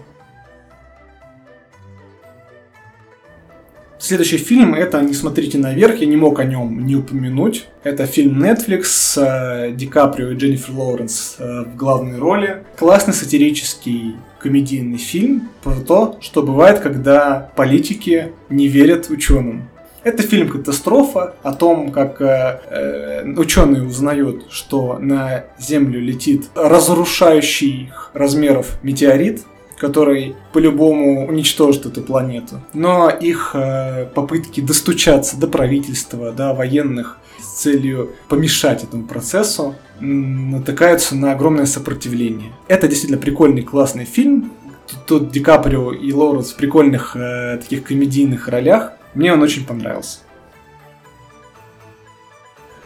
Следующий 4.01 4.37
фильм 4.37 4.73
это 4.73 4.99
«Не 5.01 5.13
смотрите 5.13 5.59
наверх», 5.59 5.99
я 5.99 6.07
не 6.07 6.17
мог 6.17 6.39
о 6.39 6.43
нем 6.43 6.87
не 6.87 6.95
упомянуть. 6.95 7.67
Это 7.83 8.07
фильм 8.07 8.43
Netflix 8.43 8.85
с 8.85 9.17
э, 9.17 9.73
Ди 9.73 9.85
Каприо 9.85 10.31
и 10.31 10.35
Дженнифер 10.35 10.73
Лоуренс 10.73 11.35
э, 11.37 11.65
в 11.65 11.75
главной 11.75 12.17
роли. 12.17 12.63
Классный 12.77 13.13
сатирический 13.13 14.15
комедийный 14.41 14.97
фильм 14.97 15.49
про 15.63 15.75
то, 15.75 16.17
что 16.19 16.41
бывает, 16.41 16.79
когда 16.79 17.51
политики 17.55 18.33
не 18.49 18.67
верят 18.67 19.09
ученым. 19.09 19.69
Это 20.03 20.23
фильм 20.23 20.49
«Катастрофа» 20.49 21.35
о 21.43 21.53
том, 21.53 21.91
как 21.91 22.21
э, 22.21 22.59
э 22.69 23.33
ученые 23.37 23.83
узнают, 23.83 24.47
что 24.49 24.97
на 24.99 25.43
Землю 25.59 26.01
летит 26.01 26.49
разрушающий 26.55 27.91
размеров 28.13 28.79
метеорит, 28.81 29.43
который 29.77 30.35
по-любому 30.53 31.27
уничтожит 31.27 31.85
эту 31.85 32.01
планету. 32.01 32.61
Но 32.73 33.09
их 33.09 33.51
э, 33.53 34.07
попытки 34.15 34.59
достучаться 34.59 35.37
до 35.37 35.47
правительства, 35.47 36.31
до 36.31 36.53
военных 36.55 37.19
целью 37.61 38.11
помешать 38.27 38.83
этому 38.83 39.03
процессу 39.03 39.75
натыкаются 39.99 41.15
на 41.15 41.31
огромное 41.31 41.65
сопротивление. 41.65 42.51
Это 42.67 42.87
действительно 42.87 43.21
прикольный, 43.21 43.61
классный 43.61 44.05
фильм. 44.05 44.51
Тут, 44.87 45.05
тут 45.05 45.31
Ди 45.31 45.39
Каприо 45.39 45.93
и 45.93 46.11
Лоуренс 46.11 46.51
в 46.51 46.55
прикольных 46.55 47.15
э, 47.15 47.57
таких 47.57 47.83
комедийных 47.83 48.47
ролях. 48.47 48.93
Мне 49.13 49.31
он 49.31 49.41
очень 49.41 49.65
понравился. 49.65 50.19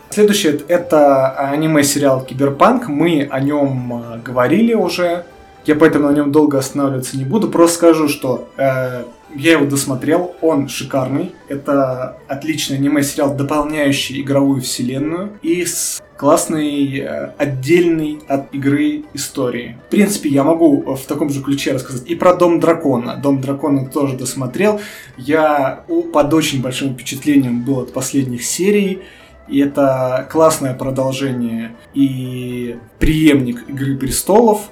Следующее 0.10 0.60
это 0.68 1.32
аниме-сериал 1.52 2.26
Киберпанк. 2.26 2.88
Мы 2.88 3.28
о 3.30 3.40
нем 3.40 3.94
э, 3.94 4.20
говорили 4.24 4.74
уже 4.74 5.26
я 5.66 5.76
поэтому 5.76 6.10
на 6.10 6.14
нем 6.14 6.32
долго 6.32 6.58
останавливаться 6.58 7.18
не 7.18 7.26
буду. 7.26 7.50
Просто 7.50 7.78
скажу, 7.78 8.08
что 8.08 8.50
э, 8.58 9.04
я 9.36 9.52
его 9.54 9.66
досмотрел, 9.66 10.36
он 10.42 10.68
шикарный. 10.68 11.34
Это 11.50 12.18
отличный 12.28 12.78
аниме-сериал, 12.78 13.36
дополняющий 13.36 14.22
игровую 14.22 14.62
вселенную 14.62 15.32
и 15.42 15.66
с 15.66 16.02
классной, 16.18 17.00
э, 17.00 17.32
отдельной 17.38 18.20
от 18.28 18.54
игры 18.54 19.04
истории. 19.14 19.78
В 19.88 19.92
принципе, 19.92 20.30
я 20.30 20.44
могу 20.44 20.96
в 20.96 21.06
таком 21.06 21.30
же 21.30 21.42
ключе 21.42 21.74
рассказать 21.74 22.08
и 22.08 22.16
про 22.16 22.34
Дом 22.36 22.60
Дракона. 22.60 23.18
Дом 23.18 23.42
Дракона 23.42 23.88
тоже 23.88 24.18
досмотрел. 24.18 24.80
Я 25.18 25.84
под 26.14 26.34
очень 26.34 26.62
большим 26.62 26.94
впечатлением 26.94 27.64
был 27.64 27.80
от 27.80 27.94
последних 27.94 28.44
серий. 28.44 29.02
И 29.48 29.60
это 29.60 30.28
классное 30.32 30.74
продолжение 30.74 31.76
и 31.94 32.78
преемник 33.00 33.70
Игры 33.70 33.96
престолов. 33.96 34.70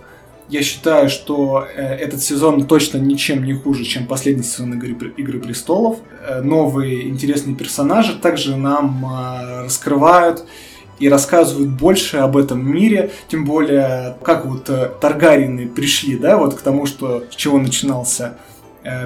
Я 0.54 0.62
считаю, 0.62 1.10
что 1.10 1.66
э, 1.76 1.82
этот 1.96 2.22
сезон 2.22 2.68
точно 2.68 3.00
ничем 3.00 3.44
не 3.44 3.56
хуже, 3.56 3.86
чем 3.86 4.06
последний 4.06 4.44
сезон 4.44 4.76
Игры, 4.76 5.12
Игры 5.18 5.40
престолов. 5.40 5.98
Э, 6.22 6.42
новые 6.42 7.10
интересные 7.10 7.56
персонажи 7.56 8.20
также 8.20 8.56
нам 8.56 9.04
э, 9.04 9.64
раскрывают 9.64 10.46
и 11.00 11.10
рассказывают 11.10 11.70
больше 11.70 12.18
об 12.18 12.38
этом 12.38 12.72
мире, 12.72 13.10
тем 13.30 13.46
более, 13.46 14.16
как 14.22 14.46
вот 14.46 14.70
Таргарины 15.02 15.68
пришли, 15.68 16.18
да, 16.18 16.38
вот 16.38 16.54
к 16.54 16.62
тому, 16.62 16.86
что 16.86 17.24
с 17.32 17.36
чего 17.36 17.58
начинался 17.58 18.38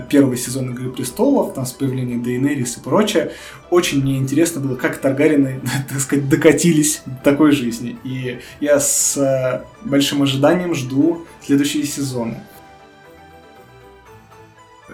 первый 0.10 0.38
сезон 0.38 0.72
Игры 0.72 0.92
Престолов, 0.92 1.54
там 1.54 1.66
с 1.66 1.72
появлением 1.72 2.24
Дейнерис 2.24 2.78
и 2.78 2.80
прочее, 2.80 3.32
очень 3.70 4.02
мне 4.02 4.18
интересно 4.18 4.62
было, 4.62 4.76
как 4.76 4.98
Таргарины, 4.98 5.62
так 5.90 6.00
сказать, 6.00 6.30
докатились 6.30 7.02
до 7.06 7.24
такой 7.24 7.52
жизни. 7.52 7.98
И 8.04 8.40
я 8.60 8.80
с 8.80 9.18
э, 9.18 9.62
большим 9.84 10.24
ожиданием 10.24 10.74
жду 10.74 11.26
следующие 11.46 11.84
сезоны. 11.84 12.38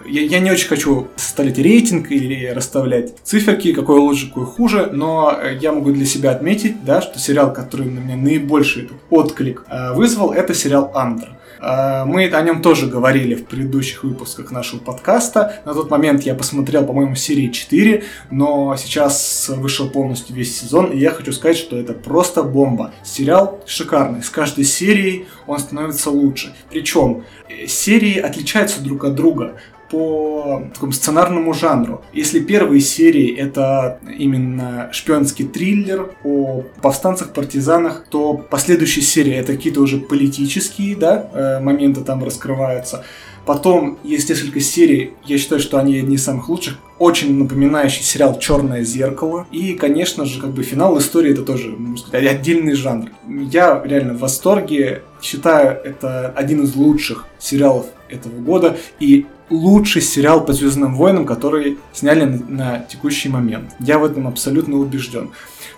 Я, 0.06 0.22
я 0.22 0.40
не 0.40 0.50
очень 0.50 0.68
хочу 0.68 1.08
составлять 1.16 1.58
рейтинг 1.58 2.10
или 2.10 2.46
расставлять 2.48 3.14
циферки, 3.22 3.72
какой 3.72 4.00
лучше, 4.00 4.28
какой 4.28 4.44
хуже, 4.44 4.90
но 4.92 5.38
я 5.60 5.72
могу 5.72 5.92
для 5.92 6.04
себя 6.04 6.32
отметить, 6.32 6.84
да, 6.84 7.00
что 7.00 7.18
сериал, 7.18 7.52
который 7.52 7.86
на 7.86 8.00
меня 8.00 8.16
наибольший 8.16 8.90
отклик 9.08 9.64
э, 9.68 9.94
вызвал, 9.94 10.32
это 10.32 10.52
сериал 10.52 10.90
«Андер». 10.94 11.30
Э, 11.64 12.04
мы 12.04 12.26
о 12.26 12.42
нем 12.42 12.60
тоже 12.60 12.86
говорили 12.86 13.34
в 13.34 13.46
предыдущих 13.46 14.04
выпусках 14.04 14.50
нашего 14.50 14.80
подкаста. 14.80 15.62
На 15.64 15.72
тот 15.72 15.90
момент 15.90 16.22
я 16.24 16.34
посмотрел, 16.34 16.84
по-моему, 16.84 17.14
серии 17.14 17.48
4, 17.48 18.04
но 18.30 18.76
сейчас 18.76 19.48
вышел 19.48 19.88
полностью 19.88 20.36
весь 20.36 20.60
сезон, 20.60 20.90
и 20.92 20.98
я 20.98 21.10
хочу 21.10 21.32
сказать, 21.32 21.56
что 21.56 21.76
это 21.76 21.94
просто 21.94 22.42
бомба. 22.42 22.92
Сериал 23.02 23.60
шикарный. 23.66 24.22
С 24.22 24.30
каждой 24.30 24.64
серией 24.64 25.26
он 25.46 25.58
становится 25.58 26.10
лучше. 26.10 26.54
Причем 26.70 27.24
э, 27.48 27.66
серии 27.66 28.18
отличаются 28.18 28.82
друг 28.82 29.04
от 29.04 29.14
друга 29.14 29.56
по 29.90 30.62
такому 30.74 30.92
сценарному 30.92 31.54
жанру. 31.54 32.02
Если 32.12 32.40
первые 32.40 32.80
серии 32.80 33.34
это 33.36 33.98
именно 34.18 34.88
шпионский 34.92 35.46
триллер 35.46 36.14
о 36.24 36.64
повстанцах, 36.82 37.32
партизанах, 37.32 38.06
то 38.10 38.34
последующие 38.34 39.04
серии 39.04 39.34
это 39.34 39.52
какие-то 39.52 39.80
уже 39.80 39.98
политические 39.98 40.96
да, 40.96 41.28
э, 41.32 41.60
моменты 41.60 42.02
там 42.02 42.22
раскрываются. 42.24 43.04
Потом 43.46 43.98
есть 44.02 44.30
несколько 44.30 44.60
серий, 44.60 45.12
я 45.24 45.36
считаю, 45.36 45.60
что 45.60 45.78
они 45.78 45.98
одни 45.98 46.16
из 46.16 46.24
самых 46.24 46.48
лучших, 46.48 46.78
очень 46.98 47.36
напоминающий 47.36 48.02
сериал 48.02 48.38
«Черное 48.38 48.82
зеркало». 48.84 49.46
И, 49.52 49.74
конечно 49.74 50.24
же, 50.24 50.40
как 50.40 50.52
бы 50.52 50.62
финал 50.62 50.98
истории 50.98 51.32
это 51.32 51.42
тоже, 51.42 51.76
сказать, 51.98 52.26
отдельный 52.26 52.72
жанр. 52.72 53.10
Я 53.28 53.82
реально 53.84 54.14
в 54.14 54.20
восторге, 54.20 55.02
считаю, 55.20 55.78
это 55.84 56.28
один 56.30 56.62
из 56.62 56.74
лучших 56.74 57.26
сериалов 57.38 57.86
этого 58.08 58.38
года. 58.40 58.78
И 58.98 59.26
лучший 59.50 60.02
сериал 60.02 60.44
по 60.44 60.52
Звездным 60.52 60.94
войнам, 60.94 61.26
который 61.26 61.78
сняли 61.92 62.24
на, 62.24 62.38
на 62.48 62.78
текущий 62.80 63.28
момент. 63.28 63.70
Я 63.78 63.98
в 63.98 64.04
этом 64.04 64.26
абсолютно 64.26 64.76
убежден. 64.76 65.30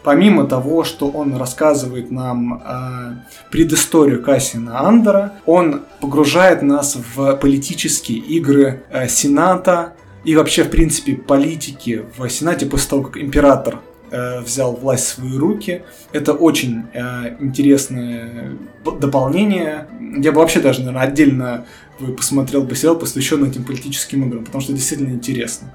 Помимо 0.03 0.47
того, 0.47 0.85
что 0.85 1.09
он 1.09 1.37
рассказывает 1.37 2.11
нам 2.13 2.63
э, 2.65 3.49
предысторию 3.51 4.23
Кассина 4.23 4.87
Андера, 4.87 5.33
он 5.47 5.83
погружает 6.01 6.63
нас 6.63 6.97
в 7.15 7.35
политические 7.37 8.19
игры 8.19 8.85
э, 8.91 9.09
Сената 9.09 9.95
и 10.23 10.37
вообще, 10.37 10.65
в 10.65 10.71
принципе, 10.71 11.15
политики 11.15 12.05
в 12.17 12.29
Сенате 12.29 12.67
после 12.67 12.91
того, 12.91 13.03
как 13.03 13.17
император 13.17 13.81
э, 14.11 14.41
взял 14.41 14.75
власть 14.75 15.07
в 15.07 15.09
свои 15.15 15.37
руки. 15.37 15.83
Это 16.13 16.33
очень 16.33 16.85
э, 16.93 17.37
интересное 17.41 18.57
дополнение. 18.85 19.89
Я 20.19 20.33
бы 20.33 20.41
вообще 20.41 20.61
даже, 20.61 20.81
наверное, 20.81 21.03
отдельно 21.03 21.67
бы 21.99 22.13
посмотрел 22.15 22.63
бы 22.63 22.75
сериал, 22.75 22.99
посвященный 22.99 23.49
этим 23.49 23.65
политическим 23.65 24.29
играм, 24.29 24.45
потому 24.45 24.63
что 24.63 24.73
действительно 24.73 25.11
интересно. 25.11 25.75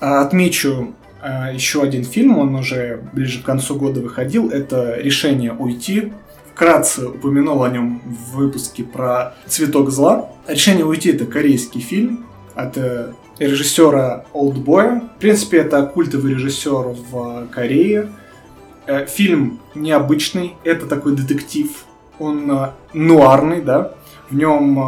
А, 0.00 0.20
отмечу 0.20 0.94
а, 1.20 1.50
еще 1.52 1.82
один 1.82 2.04
фильм, 2.04 2.38
он 2.38 2.54
уже 2.54 3.02
ближе 3.12 3.42
к 3.42 3.44
концу 3.44 3.76
года 3.76 4.00
выходил, 4.00 4.50
это 4.50 4.96
«Решение 5.00 5.52
уйти». 5.52 6.12
Вкратце 6.52 7.08
упомянул 7.08 7.62
о 7.64 7.68
нем 7.68 8.00
в 8.04 8.36
выпуске 8.36 8.84
про 8.84 9.34
«Цветок 9.46 9.90
зла». 9.90 10.30
«Решение 10.46 10.86
уйти»— 10.86 11.10
это 11.12 11.26
корейский 11.26 11.80
фильм 11.80 12.25
от 12.56 12.76
э, 12.78 13.12
режиссера 13.38 14.24
Олдбоя. 14.32 15.02
В 15.16 15.20
принципе, 15.20 15.58
это 15.58 15.82
культовый 15.84 16.34
режиссер 16.34 16.96
в 17.10 17.46
Корее. 17.52 18.10
Э, 18.86 19.06
фильм 19.06 19.60
необычный, 19.74 20.56
это 20.64 20.86
такой 20.86 21.14
детектив, 21.14 21.84
он 22.18 22.50
э, 22.50 22.70
нуарный, 22.94 23.60
да, 23.60 23.92
в 24.30 24.34
нем 24.34 24.82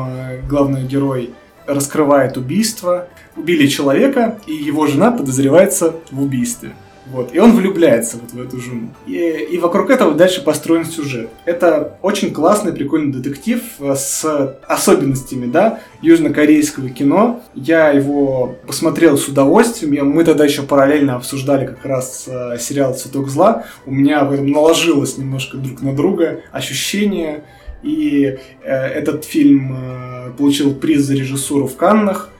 главный 0.49 0.83
герой 0.83 1.31
раскрывает 1.67 2.37
убийство, 2.37 3.09
убили 3.37 3.69
человека, 3.69 4.41
и 4.47 4.55
его 4.55 4.87
жена 4.87 5.13
подозревается 5.13 5.95
в 6.11 6.23
убийстве. 6.23 6.75
Вот. 7.13 7.35
И 7.35 7.39
он 7.39 7.57
влюбляется 7.57 8.19
вот 8.19 8.33
в 8.33 8.41
эту 8.41 8.61
жену. 8.61 8.89
И, 9.07 9.17
и 9.17 9.59
вокруг 9.59 9.91
этого 9.91 10.15
дальше 10.15 10.43
построен 10.43 10.85
сюжет. 10.85 11.31
Это 11.45 11.97
очень 12.03 12.33
классный, 12.33 12.73
прикольный 12.73 13.13
детектив 13.13 13.63
э, 13.81 13.95
с 13.95 14.25
особенностями, 14.67 15.47
да, 15.47 15.81
южнокорейского 16.03 16.91
кино. 16.91 17.43
Я 17.55 17.91
его 17.91 18.57
посмотрел 18.67 19.17
с 19.17 19.29
удовольствием. 19.29 20.11
Мы 20.11 20.25
тогда 20.25 20.45
еще 20.45 20.63
параллельно 20.63 21.17
обсуждали 21.17 21.67
как 21.67 21.85
раз 21.85 22.25
э, 22.27 22.59
сериал 22.59 22.95
«Цветок 22.95 23.29
зла». 23.29 23.65
У 23.87 23.93
меня 23.93 24.25
в 24.25 24.33
этом 24.33 24.51
наложилось 24.51 25.17
немножко 25.17 25.57
друг 25.57 25.81
на 25.83 25.95
друга 25.95 26.41
ощущение. 26.53 27.45
И 27.83 28.39
э, 28.63 28.71
этот 28.71 29.25
фильм 29.25 29.73
э, 29.73 30.33
получил 30.37 30.75
приз 30.75 31.03
за 31.03 31.15
режиссуру 31.15 31.67
в 31.67 31.77
Каннах. 31.77 32.31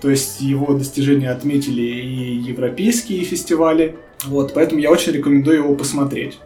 То 0.00 0.10
есть 0.10 0.40
его 0.40 0.74
достижения 0.74 1.30
отметили 1.30 1.82
и 1.82 2.34
европейские 2.36 3.24
фестивали. 3.24 3.96
Вот, 4.24 4.54
поэтому 4.54 4.80
я 4.80 4.90
очень 4.90 5.12
рекомендую 5.12 5.58
его 5.58 5.74
посмотреть. 5.74 6.38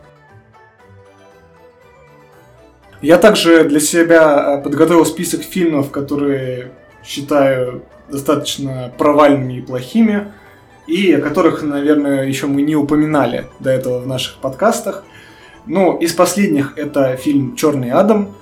Я 3.03 3.19
также 3.19 3.65
для 3.65 3.81
себя 3.81 4.59
э, 4.59 4.63
подготовил 4.63 5.05
список 5.05 5.43
фильмов, 5.43 5.91
которые 5.91 6.71
считаю 7.05 7.83
достаточно 8.09 8.93
провальными 8.97 9.55
и 9.55 9.61
плохими, 9.61 10.33
и 10.87 11.13
о 11.13 11.21
которых, 11.21 11.63
наверное, 11.63 12.25
еще 12.25 12.47
мы 12.47 12.63
не 12.63 12.77
упоминали 12.77 13.47
до 13.59 13.71
этого 13.71 13.99
в 13.99 14.07
наших 14.07 14.39
подкастах. 14.39 15.05
Ну, 15.67 15.97
из 15.97 16.13
последних 16.13 16.75
это 16.77 17.17
фильм 17.17 17.57
«Черный 17.57 17.91
Адам», 17.91 18.35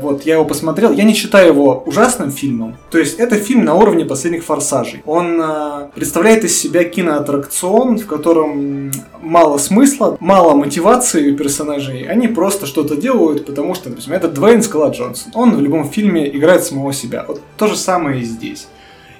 вот, 0.00 0.22
я 0.22 0.34
его 0.34 0.44
посмотрел. 0.44 0.92
Я 0.92 1.04
не 1.04 1.14
считаю 1.14 1.48
его 1.48 1.82
ужасным 1.86 2.30
фильмом. 2.30 2.76
То 2.90 2.98
есть, 2.98 3.18
это 3.18 3.36
фильм 3.36 3.64
на 3.64 3.74
уровне 3.74 4.04
последних 4.04 4.44
форсажей. 4.44 5.02
Он 5.06 5.40
э, 5.40 5.88
представляет 5.94 6.44
из 6.44 6.58
себя 6.58 6.84
киноаттракцион, 6.84 7.98
в 7.98 8.06
котором 8.06 8.90
мало 9.20 9.58
смысла, 9.58 10.16
мало 10.20 10.54
мотивации 10.54 11.32
у 11.32 11.36
персонажей. 11.36 12.02
Они 12.02 12.28
просто 12.28 12.66
что-то 12.66 12.96
делают, 12.96 13.46
потому 13.46 13.74
что, 13.74 13.90
например, 13.90 14.18
это 14.18 14.28
Двейн 14.28 14.62
Скала 14.62 14.90
Джонсон. 14.90 15.32
Он 15.34 15.56
в 15.56 15.60
любом 15.60 15.88
фильме 15.88 16.28
играет 16.36 16.64
самого 16.64 16.92
себя. 16.92 17.24
Вот 17.28 17.40
то 17.56 17.66
же 17.66 17.76
самое 17.76 18.20
и 18.20 18.24
здесь. 18.24 18.68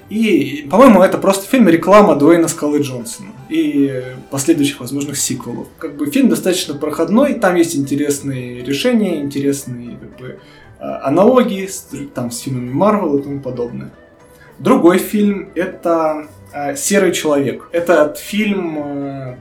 И, 0.09 0.67
по-моему, 0.69 1.01
это 1.01 1.17
просто 1.17 1.47
фильм 1.47 1.67
реклама 1.67 2.15
Дуэйна 2.15 2.47
Скалы 2.47 2.79
Джонсона 2.79 3.29
и 3.49 4.03
последующих 4.31 4.79
возможных 4.79 5.17
сиквелов. 5.17 5.67
Как 5.77 5.95
бы 5.95 6.09
фильм 6.09 6.29
достаточно 6.29 6.73
проходной, 6.73 7.35
там 7.35 7.55
есть 7.55 7.75
интересные 7.75 8.63
решения, 8.63 9.21
интересные 9.21 9.97
как 9.97 10.17
бы, 10.17 10.39
а, 10.79 11.07
аналогии 11.07 11.67
с, 11.67 11.87
там, 12.13 12.31
с 12.31 12.39
фильмами 12.39 12.71
Марвел 12.71 13.17
и 13.17 13.23
тому 13.23 13.39
подобное. 13.39 13.91
Другой 14.57 14.99
фильм 14.99 15.49
это 15.53 16.27
э, 16.53 16.77
Серый 16.77 17.11
человек. 17.11 17.67
Этот 17.73 18.17
фильм 18.17 18.77
э, 18.77 19.35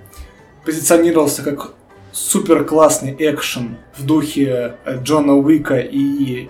позиционировался 0.65 1.45
как 1.45 1.75
супер 2.11 2.65
классный 2.65 3.15
экшен 3.17 3.77
в 3.97 4.05
духе 4.05 4.75
Джона 5.03 5.35
Уика 5.37 5.79
и 5.79 6.49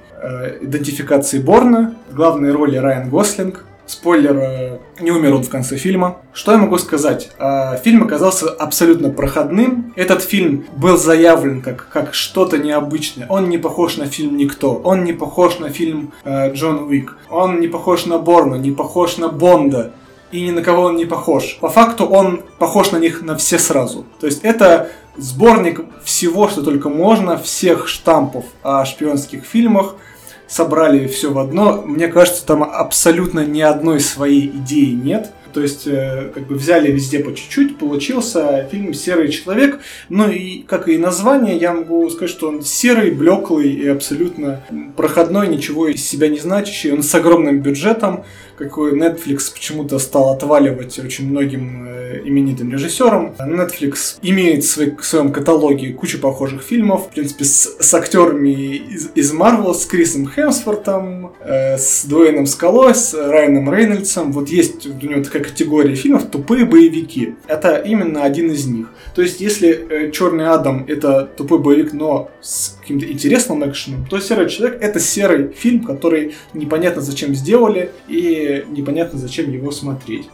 идентификации 0.63 1.39
Борна. 1.39 1.95
В 2.11 2.15
главной 2.15 2.53
роли 2.53 2.77
Райан 2.77 3.11
Гослинг. 3.11 3.67
Спойлер, 3.87 4.37
э, 4.37 4.79
не 5.01 5.11
умер 5.11 5.35
он 5.35 5.43
в 5.43 5.51
конце 5.51 5.77
фильма. 5.77 6.17
Что 6.33 6.53
я 6.53 6.59
могу 6.59 6.79
сказать? 6.79 7.31
Э, 7.39 7.77
фильм 7.85 8.03
оказался 8.05 8.49
абсолютно 8.49 9.11
проходным. 9.11 9.93
Этот 9.95 10.23
фильм 10.23 10.65
был 10.77 10.97
заявлен 10.97 11.61
как, 11.61 11.89
как 11.91 12.15
что-то 12.15 12.57
необычное. 12.57 13.27
Он 13.29 13.51
не 13.51 13.59
похож 13.59 13.99
на 13.99 14.07
фильм 14.07 14.37
«Никто». 14.39 14.75
Он 14.85 15.05
не 15.05 15.13
похож 15.13 15.59
на 15.59 15.69
фильм 15.69 16.13
э, 16.25 16.53
«Джон 16.55 16.85
Уик». 16.85 17.19
Он 17.29 17.61
не 17.61 17.69
похож 17.69 18.07
на 18.07 18.19
Борна, 18.19 18.55
не 18.55 18.71
похож 18.71 19.19
на 19.19 19.29
Бонда. 19.29 19.93
И 20.33 20.41
ни 20.41 20.51
на 20.51 20.63
кого 20.63 20.85
он 20.85 20.97
не 20.97 21.05
похож. 21.05 21.59
По 21.61 21.69
факту 21.69 22.07
он 22.07 22.43
похож 22.59 22.91
на 22.91 22.97
них 22.97 23.23
на 23.23 23.37
все 23.37 23.59
сразу. 23.59 24.07
То 24.19 24.27
есть 24.27 24.41
это 24.43 24.89
сборник 25.17 25.83
всего, 26.03 26.49
что 26.49 26.63
только 26.63 26.89
можно, 26.89 27.37
всех 27.37 27.87
штампов 27.87 28.47
о 28.63 28.85
шпионских 28.87 29.45
фильмах– 29.45 29.97
собрали 30.47 31.07
все 31.07 31.33
в 31.33 31.39
одно. 31.39 31.83
Мне 31.83 32.09
кажется, 32.09 32.45
там 32.47 32.63
абсолютно 32.63 33.45
ни 33.45 33.61
одной 33.61 34.01
своей 34.01 34.47
идеи 34.47 34.93
нет. 34.93 35.31
То 35.55 35.61
есть, 35.61 35.87
э, 35.87 36.33
как 36.35 36.49
бы 36.49 36.57
взяли 36.57 36.91
везде 36.91 37.21
по 37.21 37.33
чуть-чуть, 37.33 37.79
получился 37.79 38.69
фильм 38.73 38.93
«Серый 38.93 39.29
человек». 39.29 39.79
Ну 40.09 40.29
и, 40.29 40.63
как 40.63 40.89
и 40.89 40.99
название, 40.99 41.57
я 41.57 41.73
могу 41.73 42.11
сказать, 42.11 42.31
что 42.31 42.49
он 42.49 42.63
серый, 42.63 43.13
блеклый 43.13 43.71
и 43.71 43.87
абсолютно 43.87 44.65
проходной, 44.97 45.47
ничего 45.47 45.87
из 45.87 46.05
себя 46.05 46.29
не 46.29 46.41
значащий. 46.41 46.91
Он 46.91 47.05
с 47.05 47.15
огромным 47.15 47.61
бюджетом, 47.61 48.25
какой 48.57 48.99
Netflix 48.99 49.53
почему-то 49.53 49.99
стал 49.99 50.31
отваливать 50.31 50.99
очень 50.99 51.31
многим 51.31 51.87
э, 51.87 52.21
именитым 52.25 52.73
режиссерам. 52.73 53.35
Netflix 53.39 54.17
имеет 54.23 54.65
в, 54.65 54.69
своей, 54.69 54.95
в 54.97 55.05
своем 55.05 55.33
каталоге 55.33 55.93
кучу 55.93 56.19
похожих 56.19 56.63
фильмов, 56.63 57.07
в 57.07 57.11
принципе, 57.11 57.45
с, 57.45 57.77
с 57.79 57.95
актерами 57.95 58.77
из, 58.77 59.11
из 59.15 59.33
Marvel, 59.33 59.75
с 59.75 59.87
Крисом 59.87 60.29
Хемсвортом, 60.29 61.33
э, 61.41 61.77
с 61.79 62.05
Дуэйном 62.05 62.47
Скалой, 62.47 62.95
с 62.95 63.15
Райаном 63.15 63.73
Рейнольдсом. 63.73 64.33
Вот 64.33 64.49
есть 64.49 64.87
у 64.87 65.07
него 65.07 65.23
такая 65.23 65.43
категория 65.43 65.95
фильмов 65.95 66.27
«Тупые 66.31 66.65
боевики». 66.65 67.35
Это 67.47 67.77
именно 67.77 68.23
один 68.23 68.51
из 68.51 68.67
них. 68.67 68.89
То 69.15 69.23
есть, 69.23 69.41
если 69.41 69.69
э, 69.69 70.11
Черный 70.11 70.49
Адам 70.49 70.85
это 70.89 71.25
тупой 71.25 71.61
боевик, 71.61 71.93
но 71.93 72.31
с 72.41 72.77
каким-то 72.81 73.11
интересным 73.11 73.69
экшеном, 73.69 74.07
то 74.07 74.19
Серый 74.19 74.49
Человек 74.49 74.83
это 74.83 74.99
серый 74.99 75.53
фильм, 75.53 75.85
который 75.85 76.35
непонятно 76.53 77.01
зачем 77.01 77.35
сделали, 77.35 77.93
и 78.09 78.65
непонятно, 78.69 79.19
зачем 79.19 79.53
его 79.53 79.71
смотреть. 79.71 80.29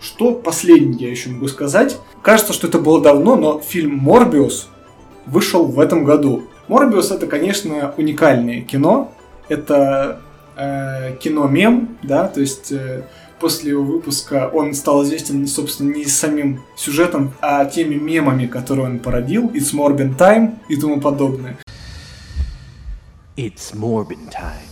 Что 0.00 0.32
последнее 0.32 1.06
я 1.06 1.10
еще 1.10 1.30
могу 1.30 1.48
сказать? 1.48 1.98
Кажется, 2.20 2.52
что 2.52 2.66
это 2.66 2.78
было 2.78 3.00
давно, 3.00 3.36
но 3.36 3.60
фильм 3.60 3.96
«Морбиус» 3.96 4.68
вышел 5.24 5.64
в 5.64 5.80
этом 5.80 6.04
году. 6.04 6.44
«Морбиус» 6.68 7.10
это, 7.10 7.26
конечно, 7.26 7.94
уникальное 7.96 8.60
кино. 8.60 9.14
Это 9.48 10.20
э, 10.56 11.16
кино-мем, 11.20 11.96
да, 12.02 12.28
то 12.28 12.40
есть 12.40 12.70
э, 12.72 13.04
после 13.44 13.72
его 13.72 13.82
выпуска 13.82 14.48
он 14.50 14.72
стал 14.72 15.04
известен, 15.04 15.46
собственно, 15.46 15.94
не 15.94 16.06
самим 16.06 16.62
сюжетом, 16.76 17.34
а 17.42 17.66
теми 17.66 17.96
мемами, 17.96 18.46
которые 18.46 18.86
он 18.86 19.00
породил, 19.00 19.50
It's 19.50 19.74
Morbin 19.74 20.16
Time 20.16 20.54
и 20.70 20.76
тому 20.76 20.98
подобное. 20.98 21.58
It's 23.36 23.74
Morbin 23.74 24.30
Time. 24.32 24.64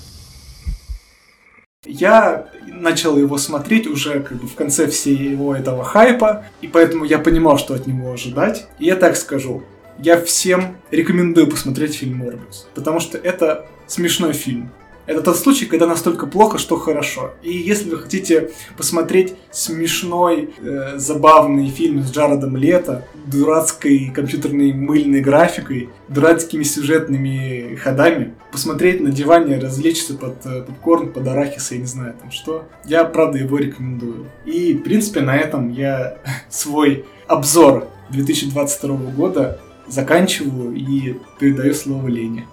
Я 1.85 2.46
начал 2.66 3.18
его 3.18 3.37
смотреть 3.37 3.87
уже 3.87 4.20
как 4.20 4.40
бы 4.40 4.48
в 4.48 4.54
конце 4.54 4.87
всего 4.87 5.54
этого 5.54 5.85
хайпа, 5.85 6.46
и 6.62 6.66
поэтому 6.66 7.04
я 7.04 7.18
понимал, 7.18 7.58
что 7.58 7.74
от 7.74 7.87
него 7.87 8.11
ожидать. 8.11 8.68
И 8.78 8.87
я 8.87 8.96
так 8.96 9.18
скажу, 9.18 9.64
я 9.98 10.18
всем 10.18 10.78
рекомендую 10.90 11.46
посмотреть 11.46 11.96
фильм 11.96 12.16
«Морбиус», 12.16 12.68
потому 12.74 13.00
что 13.00 13.18
это 13.18 13.66
смешной 13.87 14.32
фильм. 14.32 14.70
Это 15.05 15.21
тот 15.21 15.37
случай, 15.37 15.67
когда 15.67 15.87
настолько 15.87 16.27
плохо, 16.27 16.59
что 16.59 16.77
хорошо. 16.77 17.33
И 17.43 17.53
если 17.53 17.91
вы 17.91 17.99
хотите 17.99 18.51
посмотреть 18.77 19.35
смешной, 19.51 20.51
э, 20.59 20.97
забавный 20.97 21.69
фильм 21.71 22.03
с 22.03 22.12
Джаредом 22.12 22.57
Лето, 22.57 23.05
дурацкой 23.27 24.12
компьютерной 24.15 24.73
мыльной 24.73 25.21
графикой, 25.21 25.91
дурацкими 26.09 26.62
сюжетными 26.62 27.75
ходами, 27.75 28.35
посмотреть 28.53 29.01
на 29.01 29.11
диване, 29.11 29.59
развлечься 29.59 30.15
под 30.15 30.47
э, 30.47 30.62
попкорн, 30.62 31.12
под 31.12 31.27
арахис, 31.27 31.73
я 31.73 31.79
не 31.79 31.87
знаю 31.87 32.15
там 32.21 32.31
что, 32.31 32.69
я 32.85 33.05
правда 33.05 33.38
его 33.38 33.59
рекомендую. 33.59 34.27
И, 34.45 34.75
в 34.75 34.83
принципе, 34.83 35.21
на 35.21 35.37
этом 35.37 35.73
я 35.73 36.19
свой 36.49 37.05
обзор 37.27 37.88
2022 38.11 38.97
года 39.17 39.61
заканчиваю 39.88 40.75
и 40.75 41.17
передаю 41.41 41.75
слово 41.75 42.07
Лене. 42.07 42.47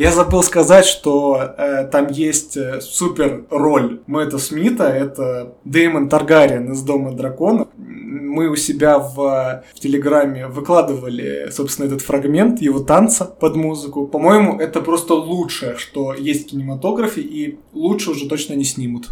Я 0.00 0.12
забыл 0.12 0.42
сказать, 0.42 0.86
что 0.86 1.52
э, 1.58 1.84
там 1.84 2.06
есть 2.08 2.56
э, 2.56 2.80
супер 2.80 3.44
роль 3.50 4.00
Мэтта 4.06 4.38
Смита, 4.38 4.84
это 4.84 5.52
Дэймон 5.66 6.08
Таргариен 6.08 6.72
из 6.72 6.80
Дома 6.80 7.12
драконов. 7.12 7.68
Мы 7.76 8.48
у 8.48 8.56
себя 8.56 8.98
в, 8.98 9.62
в 9.74 9.78
Телеграме 9.78 10.46
выкладывали, 10.46 11.50
собственно, 11.52 11.84
этот 11.84 12.00
фрагмент 12.00 12.62
его 12.62 12.80
танца 12.80 13.26
под 13.26 13.56
музыку. 13.56 14.06
По-моему, 14.06 14.58
это 14.58 14.80
просто 14.80 15.12
лучшее, 15.12 15.76
что 15.76 16.14
есть 16.14 16.46
в 16.46 16.50
кинематографе, 16.52 17.20
и 17.20 17.58
лучше 17.74 18.12
уже 18.12 18.26
точно 18.26 18.54
не 18.54 18.64
снимут. 18.64 19.10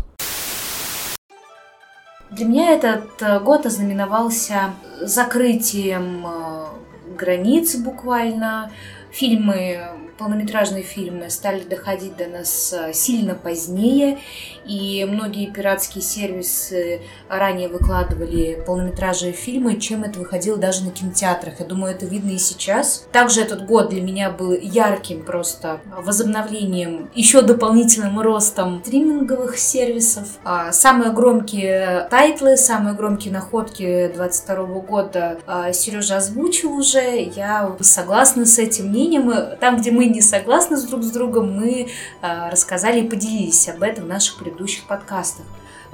Для 2.31 2.46
меня 2.46 2.70
этот 2.72 3.11
э, 3.20 3.40
год 3.40 3.66
ознаменовался 3.66 4.70
закрытием 5.03 6.24
э, 6.27 7.14
границ 7.14 7.77
буквально. 7.77 8.72
Фильмы 9.11 9.98
полнометражные 10.18 10.83
фильмы 10.83 11.31
стали 11.31 11.61
доходить 11.62 12.16
до 12.16 12.26
нас 12.26 12.72
э, 12.72 12.92
сильно 12.92 13.35
позднее, 13.35 14.18
и 14.66 15.07
многие 15.09 15.46
пиратские 15.46 16.02
сервисы 16.02 17.00
ранее 17.28 17.68
выкладывали 17.68 18.62
полнометражные 18.66 19.33
фильмы, 19.33 19.81
чем 19.81 20.04
это 20.04 20.18
выходило 20.18 20.59
даже 20.59 20.85
на 20.85 20.90
кинотеатрах. 20.90 21.61
Я 21.61 21.66
думаю, 21.66 21.94
это 21.94 22.04
видно 22.04 22.31
и 22.31 22.38
сейчас. 22.38 23.07
Также 23.12 23.40
этот 23.40 23.64
год 23.64 23.90
для 23.90 24.02
меня 24.02 24.31
был 24.31 24.52
ярким 24.52 25.24
просто 25.24 25.81
возобновлением, 26.02 27.11
еще 27.14 27.40
дополнительным 27.40 28.20
ростом 28.20 28.83
стриминговых 28.85 29.57
сервисов. 29.57 30.38
А 30.44 30.72
самые 30.72 31.12
громкие 31.12 32.09
тайтлы, 32.11 32.57
самые 32.57 32.94
громкие 32.94 33.33
находки 33.33 34.11
22 34.14 34.66
года 34.81 35.38
а, 35.46 35.72
Сережа 35.72 36.16
озвучил 36.16 36.72
уже. 36.72 37.22
Я 37.35 37.76
согласна 37.81 38.44
с 38.44 38.59
этим 38.59 38.88
мнением. 38.88 39.33
Там, 39.61 39.78
где 39.78 39.90
мы 39.90 40.08
не 40.09 40.23
согласны 40.23 40.77
с 40.77 40.85
друг 40.85 41.03
с 41.03 41.11
другом, 41.11 41.53
мы 41.53 41.88
э, 42.23 42.51
рассказали 42.51 43.01
и 43.01 43.09
поделились 43.09 43.68
об 43.68 43.83
этом 43.83 44.05
в 44.05 44.09
наших 44.09 44.38
предыдущих 44.38 44.85
подкастах. 44.85 45.44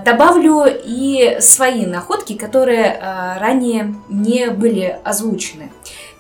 Добавлю 0.03 0.65
и 0.67 1.39
свои 1.41 1.87
находки, 1.87 2.37
которые 2.37 2.85
э, 2.85 3.39
ранее 3.39 3.95
не 4.09 4.51
были 4.51 4.99
озвучены. 5.05 5.71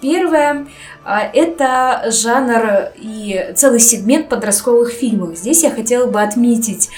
Первое– 0.04 0.66
это 1.32 2.10
жанр 2.10 2.90
и 2.94 3.52
целый 3.56 3.80
сегмент 3.80 4.28
подростковых 4.28 4.90
фильмов. 4.90 5.38
Здесь 5.38 5.62
я 5.62 5.70
хотела 5.70 6.06
бы 6.06 6.20
отметить 6.20 6.90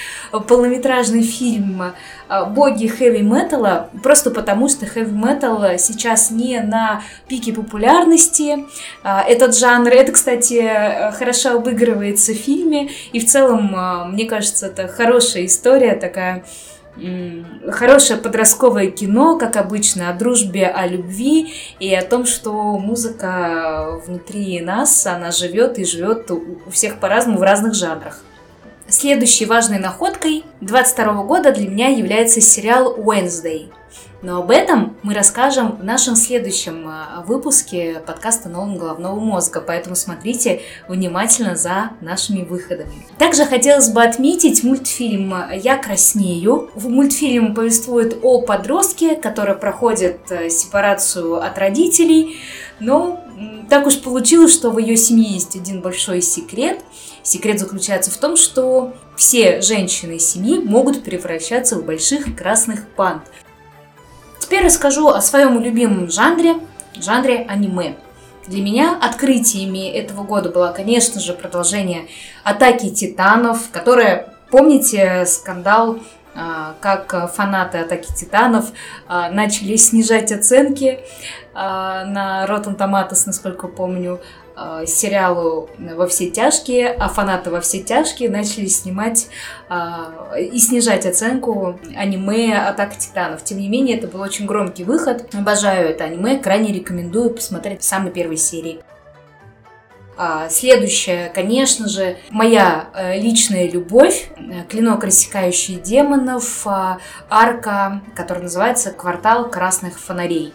полнометражный 0.48 1.22
фильм 1.22 1.92
а, 2.28 2.44
боги 2.46 2.88
хэви 2.88 3.22
металла, 3.22 3.90
просто 4.02 4.32
потому 4.32 4.68
что 4.68 4.86
хэви 4.86 5.12
метал 5.12 5.78
сейчас 5.78 6.32
не 6.32 6.58
на 6.60 7.02
пике 7.28 7.52
популярности. 7.52 8.66
А, 9.04 9.22
этот 9.22 9.56
жанр, 9.56 9.90
это, 9.90 10.10
кстати, 10.10 11.12
хорошо 11.16 11.58
обыгрывается 11.58 12.32
в 12.32 12.36
фильме, 12.36 12.90
и 13.12 13.20
в 13.20 13.26
целом, 13.26 13.72
а, 13.76 14.04
мне 14.06 14.24
кажется, 14.24 14.66
это 14.66 14.88
хорошая 14.88 15.46
история 15.46 15.94
такая 15.94 16.42
хорошее 17.70 18.18
подростковое 18.18 18.90
кино, 18.90 19.38
как 19.38 19.56
обычно, 19.56 20.10
о 20.10 20.14
дружбе, 20.14 20.66
о 20.66 20.86
любви 20.86 21.52
и 21.78 21.94
о 21.94 22.04
том, 22.04 22.26
что 22.26 22.78
музыка 22.78 24.00
внутри 24.06 24.60
нас, 24.60 25.06
она 25.06 25.30
живет 25.30 25.78
и 25.78 25.84
живет 25.84 26.30
у 26.30 26.70
всех 26.70 26.98
по-разному 26.98 27.38
в 27.38 27.42
разных 27.42 27.74
жанрах. 27.74 28.22
Следующей 28.88 29.46
важной 29.46 29.80
находкой 29.80 30.44
22 30.60 31.24
года 31.24 31.52
для 31.52 31.68
меня 31.68 31.88
является 31.88 32.40
сериал 32.40 32.96
Wednesday. 32.96 33.68
Но 34.22 34.38
об 34.38 34.50
этом 34.50 34.96
мы 35.02 35.14
расскажем 35.14 35.76
в 35.76 35.84
нашем 35.84 36.16
следующем 36.16 36.86
а, 36.88 37.22
выпуске 37.26 38.02
подкаста 38.06 38.48
«Новым 38.48 38.78
головного 38.78 39.20
мозга», 39.20 39.60
поэтому 39.60 39.94
смотрите 39.94 40.62
внимательно 40.88 41.54
за 41.54 41.90
нашими 42.00 42.42
выходами. 42.42 42.92
Также 43.18 43.44
хотелось 43.44 43.90
бы 43.90 44.02
отметить 44.02 44.64
мультфильм 44.64 45.34
«Я 45.52 45.76
краснею». 45.76 46.70
В 46.74 46.88
мультфильм 46.88 47.54
повествует 47.54 48.18
о 48.22 48.40
подростке, 48.40 49.16
который 49.16 49.54
проходит 49.54 50.20
э, 50.30 50.48
сепарацию 50.48 51.36
от 51.42 51.58
родителей, 51.58 52.38
но 52.80 53.22
так 53.68 53.86
уж 53.86 54.00
получилось, 54.00 54.54
что 54.54 54.70
в 54.70 54.78
ее 54.78 54.96
семье 54.96 55.34
есть 55.34 55.56
один 55.56 55.80
большой 55.82 56.22
секрет. 56.22 56.80
Секрет 57.22 57.58
заключается 57.58 58.10
в 58.10 58.16
том, 58.16 58.36
что 58.36 58.94
все 59.16 59.60
женщины 59.60 60.18
семьи 60.18 60.58
могут 60.58 61.02
превращаться 61.02 61.76
в 61.76 61.84
больших 61.84 62.36
красных 62.36 62.88
панд. 62.88 63.22
Теперь 64.46 64.64
расскажу 64.64 65.08
о 65.08 65.20
своем 65.20 65.58
любимом 65.58 66.08
жанре, 66.08 66.54
жанре 66.94 67.44
аниме. 67.48 67.96
Для 68.46 68.62
меня 68.62 68.96
открытиями 68.96 69.88
этого 69.90 70.22
года 70.22 70.50
было, 70.50 70.68
конечно 70.68 71.18
же, 71.18 71.32
продолжение 71.32 72.06
«Атаки 72.44 72.90
титанов», 72.90 73.70
которая, 73.72 74.32
помните, 74.52 75.26
скандал 75.26 75.98
а, 76.36 76.76
как 76.80 77.34
фанаты 77.34 77.78
Атаки 77.78 78.06
Титанов 78.12 78.66
а, 79.08 79.30
начали 79.30 79.74
снижать 79.74 80.30
оценки 80.30 81.00
а, 81.52 82.04
на 82.04 82.46
Rotten 82.46 82.76
Tomatoes, 82.76 83.24
насколько 83.26 83.66
помню, 83.66 84.20
э, 84.56 84.84
сериалу 84.86 85.68
«Во 85.78 86.06
все 86.06 86.30
тяжкие», 86.30 86.88
а 86.88 87.08
фанаты 87.08 87.50
«Во 87.50 87.60
все 87.60 87.82
тяжкие» 87.82 88.30
начали 88.30 88.66
снимать 88.66 89.28
э, 89.68 90.42
и 90.42 90.58
снижать 90.58 91.06
оценку 91.06 91.78
аниме 91.94 92.58
«Атака 92.58 92.96
титанов». 92.96 93.44
Тем 93.44 93.58
не 93.58 93.68
менее, 93.68 93.98
это 93.98 94.08
был 94.08 94.20
очень 94.20 94.46
громкий 94.46 94.84
выход. 94.84 95.34
Обожаю 95.34 95.88
это 95.88 96.04
аниме, 96.04 96.38
крайне 96.38 96.72
рекомендую 96.72 97.30
посмотреть 97.30 97.82
в 97.82 97.84
самой 97.84 98.10
первой 98.10 98.36
серии. 98.36 98.80
А, 100.18 100.48
следующее, 100.48 101.30
конечно 101.34 101.88
же, 101.88 102.16
моя 102.30 102.88
э, 102.94 103.20
личная 103.20 103.70
любовь, 103.70 104.30
клинок 104.70 105.04
рассекающий 105.04 105.74
демонов, 105.74 106.66
а, 106.66 106.98
арка, 107.28 108.00
которая 108.14 108.44
называется 108.44 108.92
«Квартал 108.92 109.50
красных 109.50 110.00
фонарей». 110.00 110.54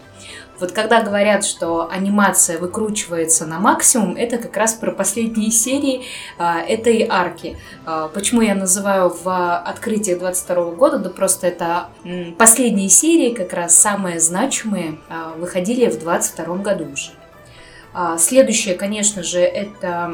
Вот 0.62 0.74
когда 0.74 1.02
говорят, 1.02 1.44
что 1.44 1.90
анимация 1.92 2.60
выкручивается 2.60 3.48
на 3.48 3.60
максимум, 3.60 4.16
это 4.16 4.38
как 4.38 4.56
раз 4.56 4.76
про 4.76 4.92
последние 4.92 5.50
серии 5.50 6.04
а, 6.38 6.60
этой 6.62 7.08
арки. 7.10 7.58
А, 7.84 8.10
почему 8.10 8.42
я 8.42 8.54
называю 8.54 9.10
в 9.10 9.58
открытии 9.58 10.14
22 10.14 10.72
года? 10.76 11.00
Да 11.00 11.10
просто 11.10 11.48
это 11.48 11.88
м, 12.06 12.36
последние 12.36 12.90
серии, 12.90 13.34
как 13.34 13.54
раз 13.54 13.76
самые 13.76 14.20
значимые, 14.20 15.00
а, 15.10 15.34
выходили 15.36 15.88
в 15.90 16.00
22 16.00 16.58
году 16.58 16.92
уже. 16.94 17.10
А, 17.92 18.20
следующее, 18.20 18.76
конечно 18.76 19.24
же, 19.24 19.40
это 19.40 20.14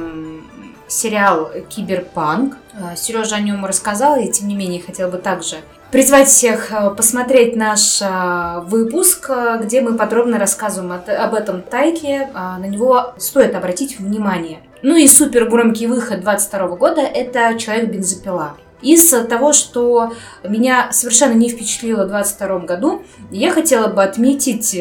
сериал 0.88 1.52
«Киберпанк». 1.70 2.58
А, 2.80 2.96
Сережа 2.96 3.36
о 3.36 3.40
нем 3.40 3.66
рассказал, 3.66 4.20
и 4.20 4.32
тем 4.32 4.48
не 4.48 4.56
менее 4.56 4.82
хотел 4.82 5.10
бы 5.10 5.18
также 5.18 5.58
призвать 5.92 6.28
всех 6.28 6.72
э, 6.72 6.90
посмотреть 6.96 7.56
наш 7.56 8.02
э, 8.02 8.62
выпуск, 8.66 9.30
э, 9.30 9.60
где 9.64 9.82
мы 9.82 9.96
подробно 9.98 10.38
рассказываем 10.38 10.92
об 10.92 11.34
этом 11.34 11.62
тайтле. 11.62 12.30
А, 12.34 12.58
на 12.58 12.66
него 12.66 13.14
стоит 13.18 13.56
обратить 13.56 14.00
внимание. 14.00 14.60
Ну 14.82 14.96
и 14.96 15.08
супер 15.08 15.50
громкий 15.50 15.88
выход 15.88 16.22
22 16.22 16.68
года– 16.76 17.02
это 17.02 17.58
«Человек-бензопила». 17.58 18.58
Из 18.84 19.10
того, 19.28 19.54
что 19.54 20.14
меня 20.44 20.90
совершенно 20.92 21.34
не 21.34 21.50
впечатлило 21.50 22.04
в 22.04 22.10
2022 22.10 22.60
году, 22.60 23.02
я 23.32 23.52
хотела 23.52 23.88
бы 23.88 24.04
отметить 24.04 24.78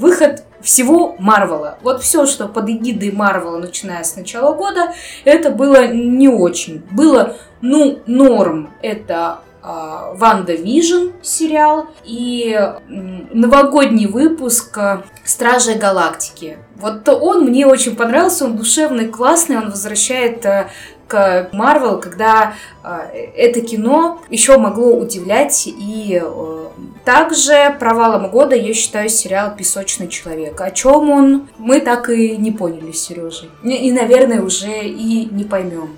выход 0.00 0.42
всего 0.60 1.16
Марвела. 1.18 1.78
Вот 1.82 2.02
все, 2.02 2.26
что 2.26 2.48
под 2.48 2.68
эгидой 2.68 3.12
Марвела, 3.12 3.58
начиная 3.58 4.02
с 4.04 4.16
начала 4.16 4.54
года, 4.54 4.92
это 5.24 5.50
было 5.50 5.88
не 5.88 6.28
очень. 6.28 6.82
Было, 6.90 7.36
ну, 7.60 8.00
норм. 8.06 8.70
Это 8.82 9.40
а, 9.62 10.14
WandaVision 10.14 11.10
сериал 11.20 11.88
и 12.04 12.58
новогодний 12.88 14.06
выпуск 14.06 14.76
а, 14.78 15.02
Стражей 15.24 15.74
Галактики. 15.74 16.58
Вот 16.76 17.08
он 17.08 17.44
мне 17.44 17.66
очень 17.66 17.96
понравился, 17.96 18.44
он 18.44 18.56
душевный, 18.56 19.08
классный, 19.08 19.58
он 19.58 19.70
возвращает 19.70 20.46
а, 20.46 20.70
к 21.08 21.48
Марвел, 21.52 21.98
когда 21.98 22.54
это 22.82 23.60
кино 23.60 24.20
еще 24.28 24.56
могло 24.58 24.96
удивлять 24.96 25.64
и 25.66 26.22
также 27.04 27.74
провалом 27.80 28.30
года 28.30 28.54
я 28.54 28.74
считаю 28.74 29.08
сериал 29.08 29.56
«Песочный 29.56 30.08
человек». 30.08 30.60
О 30.60 30.70
чем 30.70 31.10
он, 31.10 31.48
мы 31.56 31.80
так 31.80 32.10
и 32.10 32.36
не 32.36 32.52
поняли 32.52 32.92
с 32.92 33.06
Сережей. 33.06 33.50
И, 33.64 33.90
наверное, 33.90 34.42
уже 34.42 34.84
и 34.84 35.26
не 35.30 35.44
поймем. 35.44 35.96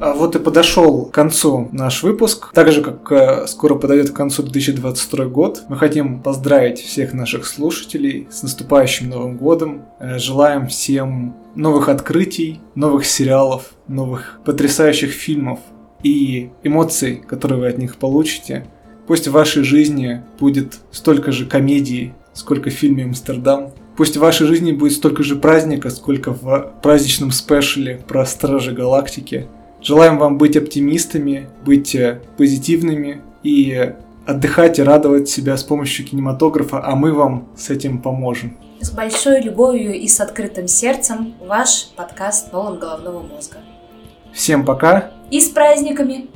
Вот 0.00 0.36
и 0.36 0.38
подошел 0.38 1.06
к 1.06 1.12
концу 1.12 1.68
наш 1.72 2.02
выпуск. 2.02 2.50
Так 2.52 2.70
же, 2.70 2.82
как 2.82 3.10
э, 3.10 3.46
скоро 3.46 3.74
подойдет 3.74 4.10
к 4.10 4.16
концу 4.16 4.42
2022 4.42 5.24
год, 5.26 5.64
мы 5.68 5.76
хотим 5.76 6.22
поздравить 6.22 6.78
всех 6.80 7.12
наших 7.12 7.46
слушателей 7.46 8.28
с 8.30 8.42
наступающим 8.42 9.08
Новым 9.08 9.36
годом. 9.36 9.82
Э, 9.98 10.18
желаем 10.18 10.68
всем 10.68 11.36
новых 11.54 11.88
открытий, 11.88 12.60
новых 12.74 13.06
сериалов, 13.06 13.72
новых 13.88 14.40
потрясающих 14.44 15.10
фильмов 15.10 15.58
и 16.02 16.50
эмоций, 16.62 17.16
которые 17.16 17.60
вы 17.60 17.68
от 17.68 17.78
них 17.78 17.96
получите. 17.96 18.66
Пусть 19.06 19.26
в 19.26 19.32
вашей 19.32 19.64
жизни 19.64 20.22
будет 20.38 20.78
столько 20.92 21.32
же 21.32 21.46
комедии, 21.46 22.14
сколько 22.34 22.70
в 22.70 22.74
фильме 22.74 23.04
«Амстердам», 23.04 23.72
Пусть 23.98 24.16
в 24.16 24.20
вашей 24.20 24.46
жизни 24.46 24.70
будет 24.70 24.92
столько 24.92 25.24
же 25.24 25.34
праздника, 25.34 25.90
сколько 25.90 26.32
в 26.32 26.72
праздничном 26.84 27.32
спешле 27.32 28.00
про 28.06 28.24
Стражи 28.24 28.70
Галактики. 28.70 29.48
Желаем 29.80 30.18
вам 30.18 30.38
быть 30.38 30.56
оптимистами, 30.56 31.48
быть 31.64 31.94
э, 31.94 32.20
позитивными 32.36 33.22
и 33.42 33.92
отдыхать 34.26 34.78
и 34.78 34.82
радовать 34.82 35.28
себя 35.28 35.56
с 35.56 35.62
помощью 35.62 36.06
кинематографа, 36.06 36.84
а 36.84 36.94
мы 36.94 37.12
вам 37.12 37.48
с 37.56 37.70
этим 37.70 38.02
поможем. 38.02 38.58
С 38.80 38.90
большой 38.90 39.40
любовью 39.40 39.94
и 39.94 40.06
с 40.06 40.20
открытым 40.20 40.68
сердцем 40.68 41.34
ваш 41.40 41.88
подкаст 41.96 42.50
«Полон 42.50 42.78
головного 42.78 43.22
мозга». 43.22 43.58
Всем 44.32 44.64
пока! 44.64 45.10
И 45.30 45.40
с 45.40 45.48
праздниками! 45.48 46.28